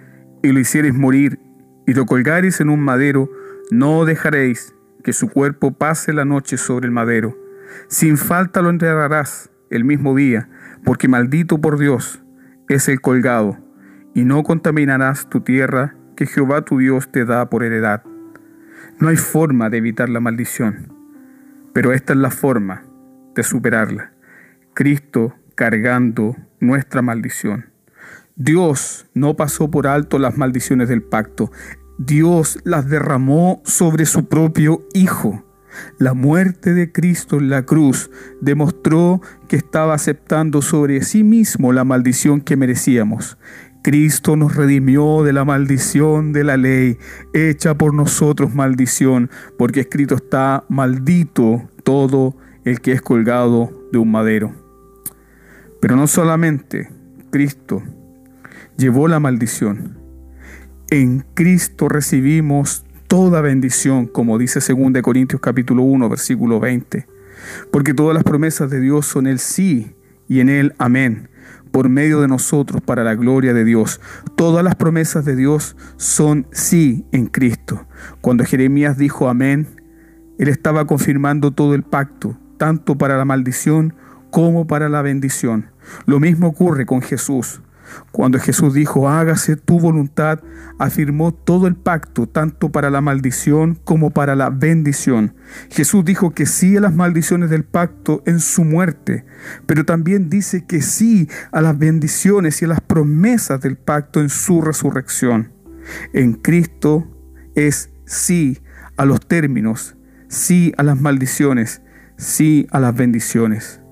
y 0.44 0.50
lo 0.50 0.60
hiciereis 0.60 0.94
morir 0.94 1.40
y 1.88 1.94
lo 1.96 2.06
colgareis 2.06 2.62
en 2.62 2.70
un 2.70 2.80
madero, 2.80 3.28
no 3.72 4.06
dejaréis 4.06 4.73
que 5.04 5.13
su 5.13 5.30
cuerpo 5.30 5.74
pase 5.74 6.13
la 6.13 6.26
noche 6.26 6.58
sobre 6.58 6.86
el 6.86 6.92
madero. 6.92 7.38
Sin 7.88 8.18
falta 8.18 8.62
lo 8.62 8.70
enterrarás 8.70 9.52
el 9.70 9.84
mismo 9.84 10.16
día, 10.16 10.50
porque 10.84 11.08
maldito 11.08 11.60
por 11.60 11.78
Dios 11.78 12.24
es 12.70 12.88
el 12.88 13.02
colgado, 13.02 13.58
y 14.13 14.24
no 14.24 14.44
contaminarás 14.44 15.30
tu 15.30 15.42
tierra 15.42 15.96
que 16.16 16.26
Jehová 16.26 16.63
tu 16.63 16.78
Dios 16.78 17.12
te 17.12 17.26
da 17.26 17.50
por 17.50 17.63
heredad. 17.63 18.04
No 19.00 19.10
hay 19.10 19.18
forma 19.18 19.70
de 19.70 19.78
evitar 19.78 20.10
la 20.10 20.20
maldición, 20.20 20.94
pero 21.74 21.92
esta 21.92 22.13
es 22.13 22.20
la 22.20 22.32
forma 22.32 22.84
de 23.36 23.44
superarla. 23.44 24.13
Cristo 24.74 25.36
cargando 25.56 26.36
nuestra 26.60 27.02
maldición. 27.02 27.70
Dios 28.36 29.08
no 29.13 29.36
pasó 29.36 29.70
por 29.70 29.88
alto 29.88 30.18
las 30.18 30.38
maldiciones 30.38 30.89
del 30.89 31.04
pacto. 31.04 31.52
Dios 32.06 32.60
las 32.63 32.89
derramó 32.89 33.62
sobre 33.63 34.06
su 34.06 34.26
propio 34.26 34.82
Hijo. 34.94 35.44
La 35.98 36.13
muerte 36.13 36.74
de 36.74 36.92
Cristo 36.92 37.38
en 37.38 37.50
la 37.50 37.63
cruz 37.63 38.12
demostró 38.42 39.22
que 39.48 39.56
estaba 39.56 39.94
aceptando 39.94 40.62
sobre 40.62 41.02
sí 41.04 41.24
mismo 41.24 41.72
la 41.72 41.84
maldición 41.84 42.42
que 42.42 42.58
merecíamos. 42.58 43.38
Cristo 43.82 44.36
nos 44.36 44.56
redimió 44.56 45.24
de 45.24 45.34
la 45.34 45.46
maldición 45.46 46.34
de 46.34 46.44
la 46.44 46.58
ley, 46.58 46.98
hecha 47.34 47.78
por 47.78 47.94
nosotros 47.94 48.54
maldición, 48.54 49.30
porque 49.58 49.82
escrito 49.82 50.16
está, 50.16 50.66
maldito 50.70 51.70
todo 51.84 52.36
el 52.66 52.82
que 52.82 52.92
es 52.92 53.02
colgado 53.02 53.72
de 53.92 53.98
un 53.98 54.12
madero. 54.12 54.54
Pero 55.82 55.96
no 55.96 56.08
solamente 56.08 56.89
Cristo 57.32 57.82
llevó 58.78 59.08
la 59.08 59.20
maldición, 59.20 60.03
en 60.89 61.26
Cristo 61.34 61.89
recibimos 61.89 62.86
toda 63.08 63.41
bendición, 63.41 64.08
como 64.08 64.38
dice 64.38 64.60
2 64.60 65.02
Corintios 65.02 65.41
capítulo 65.41 65.84
1, 65.84 66.10
versículo 66.10 66.60
20. 66.60 67.08
Porque 67.72 67.93
todas 67.93 68.13
las 68.13 68.24
promesas 68.24 68.69
de 68.69 68.80
Dios 68.80 69.06
son 69.06 69.28
el 69.28 69.39
sí 69.39 69.96
y 70.28 70.39
en 70.39 70.50
él 70.50 70.74
amén, 70.78 71.30
por 71.72 71.89
medio 71.89 72.22
de 72.22 72.28
nosotros 72.28 72.82
para 72.82 73.04
la 73.04 73.15
gloria 73.15 73.54
de 73.54 73.65
Dios. 73.65 74.02
Todas 74.36 74.63
las 74.63 74.76
promesas 74.76 75.26
de 75.26 75.36
Dios 75.36 75.76
son 75.98 76.48
sí 76.52 77.06
en 77.12 77.28
Cristo. 77.28 77.86
Cuando 78.22 78.46
Jeremías 78.46 78.98
dijo 78.98 79.30
amén, 79.30 79.67
él 80.39 80.48
estaba 80.48 80.86
confirmando 80.88 81.52
todo 81.52 81.76
el 81.76 81.84
pacto, 81.84 82.38
tanto 82.58 82.98
para 82.98 83.17
la 83.17 83.26
maldición 83.26 83.93
como 84.32 84.65
para 84.65 84.89
la 84.89 85.02
bendición. 85.02 85.67
Lo 86.06 86.19
mismo 86.19 86.48
ocurre 86.48 86.86
con 86.86 87.02
Jesús. 87.02 87.62
Cuando 88.12 88.39
Jesús 88.39 88.73
dijo, 88.73 89.10
hágase 89.10 89.56
tu 89.56 89.79
voluntad, 89.79 90.39
afirmó 90.79 91.34
todo 91.34 91.67
el 91.67 91.75
pacto, 91.75 92.27
tanto 92.27 92.71
para 92.71 92.89
la 92.89 93.01
maldición 93.01 93.79
como 93.84 94.12
para 94.12 94.36
la 94.36 94.49
bendición. 94.49 95.36
Jesús 95.69 96.06
dijo 96.06 96.32
que 96.32 96.45
sí 96.45 96.77
a 96.77 96.82
las 96.82 96.93
maldiciones 96.93 97.49
del 97.49 97.63
pacto 97.63 98.23
en 98.25 98.39
su 98.39 98.63
muerte, 98.63 99.25
pero 99.65 99.86
también 99.86 100.29
dice 100.29 100.65
que 100.65 100.82
sí 100.82 101.29
a 101.51 101.62
las 101.62 101.77
bendiciones 101.77 102.62
y 102.62 102.65
a 102.65 102.69
las 102.69 102.82
promesas 102.82 103.62
del 103.62 103.77
pacto 103.77 104.21
en 104.21 104.29
su 104.29 104.62
resurrección. 104.62 105.51
En 106.13 106.34
Cristo 106.34 107.08
es 107.56 107.89
sí 108.06 108.62
a 108.97 109.06
los 109.06 109.25
términos, 109.25 109.95
sí 110.27 110.73
a 110.77 110.84
las 110.84 110.99
maldiciones, 110.99 111.82
sí 112.17 112.67
a 112.71 112.79
las 112.79 112.95
bendiciones. 112.95 113.83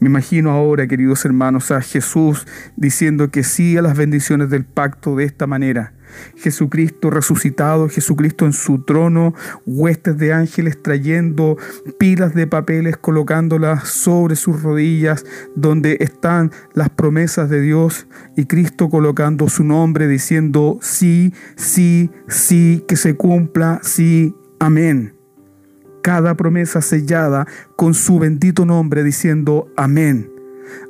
Me 0.00 0.08
imagino 0.08 0.50
ahora, 0.50 0.86
queridos 0.86 1.24
hermanos, 1.24 1.70
a 1.70 1.80
Jesús 1.80 2.46
diciendo 2.76 3.30
que 3.30 3.42
sí 3.42 3.76
a 3.76 3.82
las 3.82 3.96
bendiciones 3.96 4.50
del 4.50 4.64
pacto 4.64 5.16
de 5.16 5.24
esta 5.24 5.46
manera. 5.46 5.92
Jesucristo 6.36 7.10
resucitado, 7.10 7.88
Jesucristo 7.88 8.46
en 8.46 8.52
su 8.52 8.84
trono, 8.84 9.34
huestes 9.66 10.16
de 10.18 10.32
ángeles 10.32 10.80
trayendo 10.82 11.56
pilas 11.98 12.34
de 12.34 12.46
papeles, 12.46 12.96
colocándolas 12.96 13.88
sobre 13.88 14.36
sus 14.36 14.62
rodillas, 14.62 15.24
donde 15.54 15.96
están 16.00 16.52
las 16.74 16.90
promesas 16.90 17.50
de 17.50 17.60
Dios, 17.60 18.06
y 18.36 18.46
Cristo 18.46 18.88
colocando 18.88 19.48
su 19.48 19.64
nombre, 19.64 20.08
diciendo, 20.08 20.78
sí, 20.80 21.34
sí, 21.56 22.10
sí, 22.28 22.84
que 22.86 22.96
se 22.96 23.16
cumpla, 23.16 23.80
sí, 23.82 24.34
amén 24.60 25.15
cada 26.06 26.36
promesa 26.36 26.82
sellada 26.82 27.48
con 27.74 27.92
su 27.92 28.20
bendito 28.20 28.64
nombre, 28.64 29.02
diciendo 29.02 29.72
amén. 29.76 30.30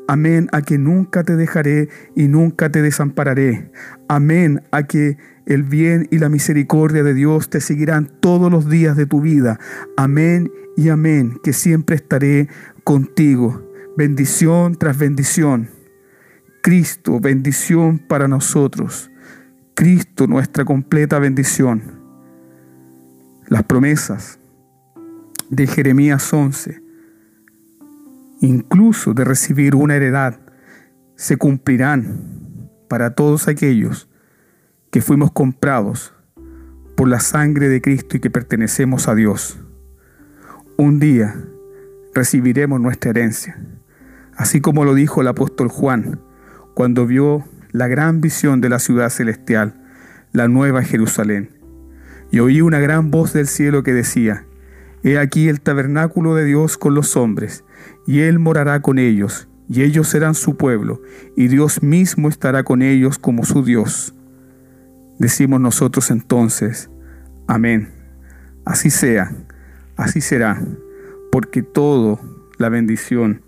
Amén 0.06 0.46
a 0.52 0.60
que 0.60 0.76
nunca 0.76 1.24
te 1.24 1.36
dejaré 1.36 1.88
y 2.14 2.28
nunca 2.28 2.70
te 2.70 2.82
desampararé. 2.82 3.72
Amén 4.10 4.62
a 4.72 4.82
que 4.82 5.16
el 5.46 5.62
bien 5.62 6.06
y 6.10 6.18
la 6.18 6.28
misericordia 6.28 7.02
de 7.02 7.14
Dios 7.14 7.48
te 7.48 7.62
seguirán 7.62 8.10
todos 8.20 8.52
los 8.52 8.68
días 8.68 8.94
de 8.94 9.06
tu 9.06 9.22
vida. 9.22 9.58
Amén 9.96 10.52
y 10.76 10.90
amén, 10.90 11.40
que 11.42 11.54
siempre 11.54 11.96
estaré 11.96 12.50
contigo. 12.84 13.66
Bendición 13.96 14.74
tras 14.74 14.98
bendición. 14.98 15.70
Cristo, 16.62 17.20
bendición 17.20 18.00
para 18.00 18.28
nosotros. 18.28 19.10
Cristo, 19.72 20.26
nuestra 20.26 20.66
completa 20.66 21.18
bendición. 21.18 22.02
Las 23.48 23.62
promesas 23.62 24.40
de 25.50 25.66
Jeremías 25.66 26.32
11, 26.32 26.82
incluso 28.40 29.14
de 29.14 29.24
recibir 29.24 29.74
una 29.74 29.96
heredad, 29.96 30.40
se 31.14 31.36
cumplirán 31.36 32.70
para 32.88 33.14
todos 33.14 33.48
aquellos 33.48 34.08
que 34.90 35.02
fuimos 35.02 35.32
comprados 35.32 36.14
por 36.96 37.08
la 37.08 37.20
sangre 37.20 37.68
de 37.68 37.80
Cristo 37.80 38.16
y 38.16 38.20
que 38.20 38.30
pertenecemos 38.30 39.08
a 39.08 39.14
Dios. 39.14 39.58
Un 40.76 40.98
día 40.98 41.34
recibiremos 42.14 42.80
nuestra 42.80 43.10
herencia, 43.10 43.58
así 44.36 44.60
como 44.60 44.84
lo 44.84 44.94
dijo 44.94 45.20
el 45.20 45.28
apóstol 45.28 45.68
Juan 45.68 46.20
cuando 46.74 47.06
vio 47.06 47.44
la 47.72 47.88
gran 47.88 48.20
visión 48.20 48.60
de 48.60 48.68
la 48.68 48.78
ciudad 48.78 49.10
celestial, 49.10 49.74
la 50.32 50.48
nueva 50.48 50.82
Jerusalén. 50.82 51.50
Y 52.30 52.40
oí 52.40 52.60
una 52.60 52.80
gran 52.80 53.10
voz 53.10 53.32
del 53.32 53.46
cielo 53.46 53.82
que 53.82 53.92
decía, 53.92 54.45
He 55.06 55.20
aquí 55.20 55.48
el 55.48 55.60
tabernáculo 55.60 56.34
de 56.34 56.44
Dios 56.44 56.76
con 56.76 56.96
los 56.96 57.16
hombres, 57.16 57.62
y 58.08 58.22
Él 58.22 58.40
morará 58.40 58.82
con 58.82 58.98
ellos, 58.98 59.46
y 59.68 59.82
ellos 59.82 60.08
serán 60.08 60.34
su 60.34 60.56
pueblo, 60.56 61.00
y 61.36 61.46
Dios 61.46 61.80
mismo 61.80 62.28
estará 62.28 62.64
con 62.64 62.82
ellos 62.82 63.16
como 63.16 63.44
su 63.44 63.62
Dios. 63.62 64.16
Decimos 65.20 65.60
nosotros 65.60 66.10
entonces, 66.10 66.90
amén. 67.46 67.92
Así 68.64 68.90
sea, 68.90 69.30
así 69.96 70.20
será, 70.20 70.60
porque 71.30 71.62
todo 71.62 72.18
la 72.58 72.68
bendición 72.68 73.42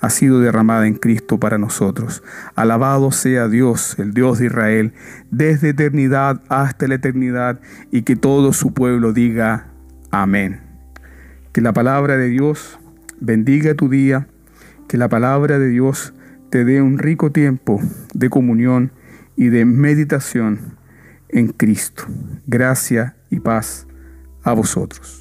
ha 0.00 0.10
sido 0.10 0.40
derramada 0.40 0.86
en 0.86 0.96
Cristo 0.96 1.40
para 1.40 1.56
nosotros. 1.56 2.22
Alabado 2.54 3.12
sea 3.12 3.48
Dios, 3.48 3.98
el 3.98 4.12
Dios 4.12 4.40
de 4.40 4.44
Israel, 4.44 4.92
desde 5.30 5.70
eternidad 5.70 6.42
hasta 6.50 6.86
la 6.86 6.96
eternidad, 6.96 7.60
y 7.90 8.02
que 8.02 8.14
todo 8.14 8.52
su 8.52 8.74
pueblo 8.74 9.14
diga, 9.14 9.68
amén. 10.10 10.67
Que 11.58 11.62
la 11.62 11.72
palabra 11.72 12.16
de 12.16 12.28
Dios 12.28 12.78
bendiga 13.18 13.74
tu 13.74 13.88
día, 13.88 14.28
que 14.86 14.96
la 14.96 15.08
palabra 15.08 15.58
de 15.58 15.66
Dios 15.66 16.14
te 16.50 16.64
dé 16.64 16.80
un 16.80 16.98
rico 16.98 17.32
tiempo 17.32 17.80
de 18.14 18.30
comunión 18.30 18.92
y 19.34 19.48
de 19.48 19.64
meditación 19.64 20.76
en 21.28 21.48
Cristo. 21.48 22.04
Gracia 22.46 23.16
y 23.28 23.40
paz 23.40 23.88
a 24.44 24.52
vosotros. 24.52 25.17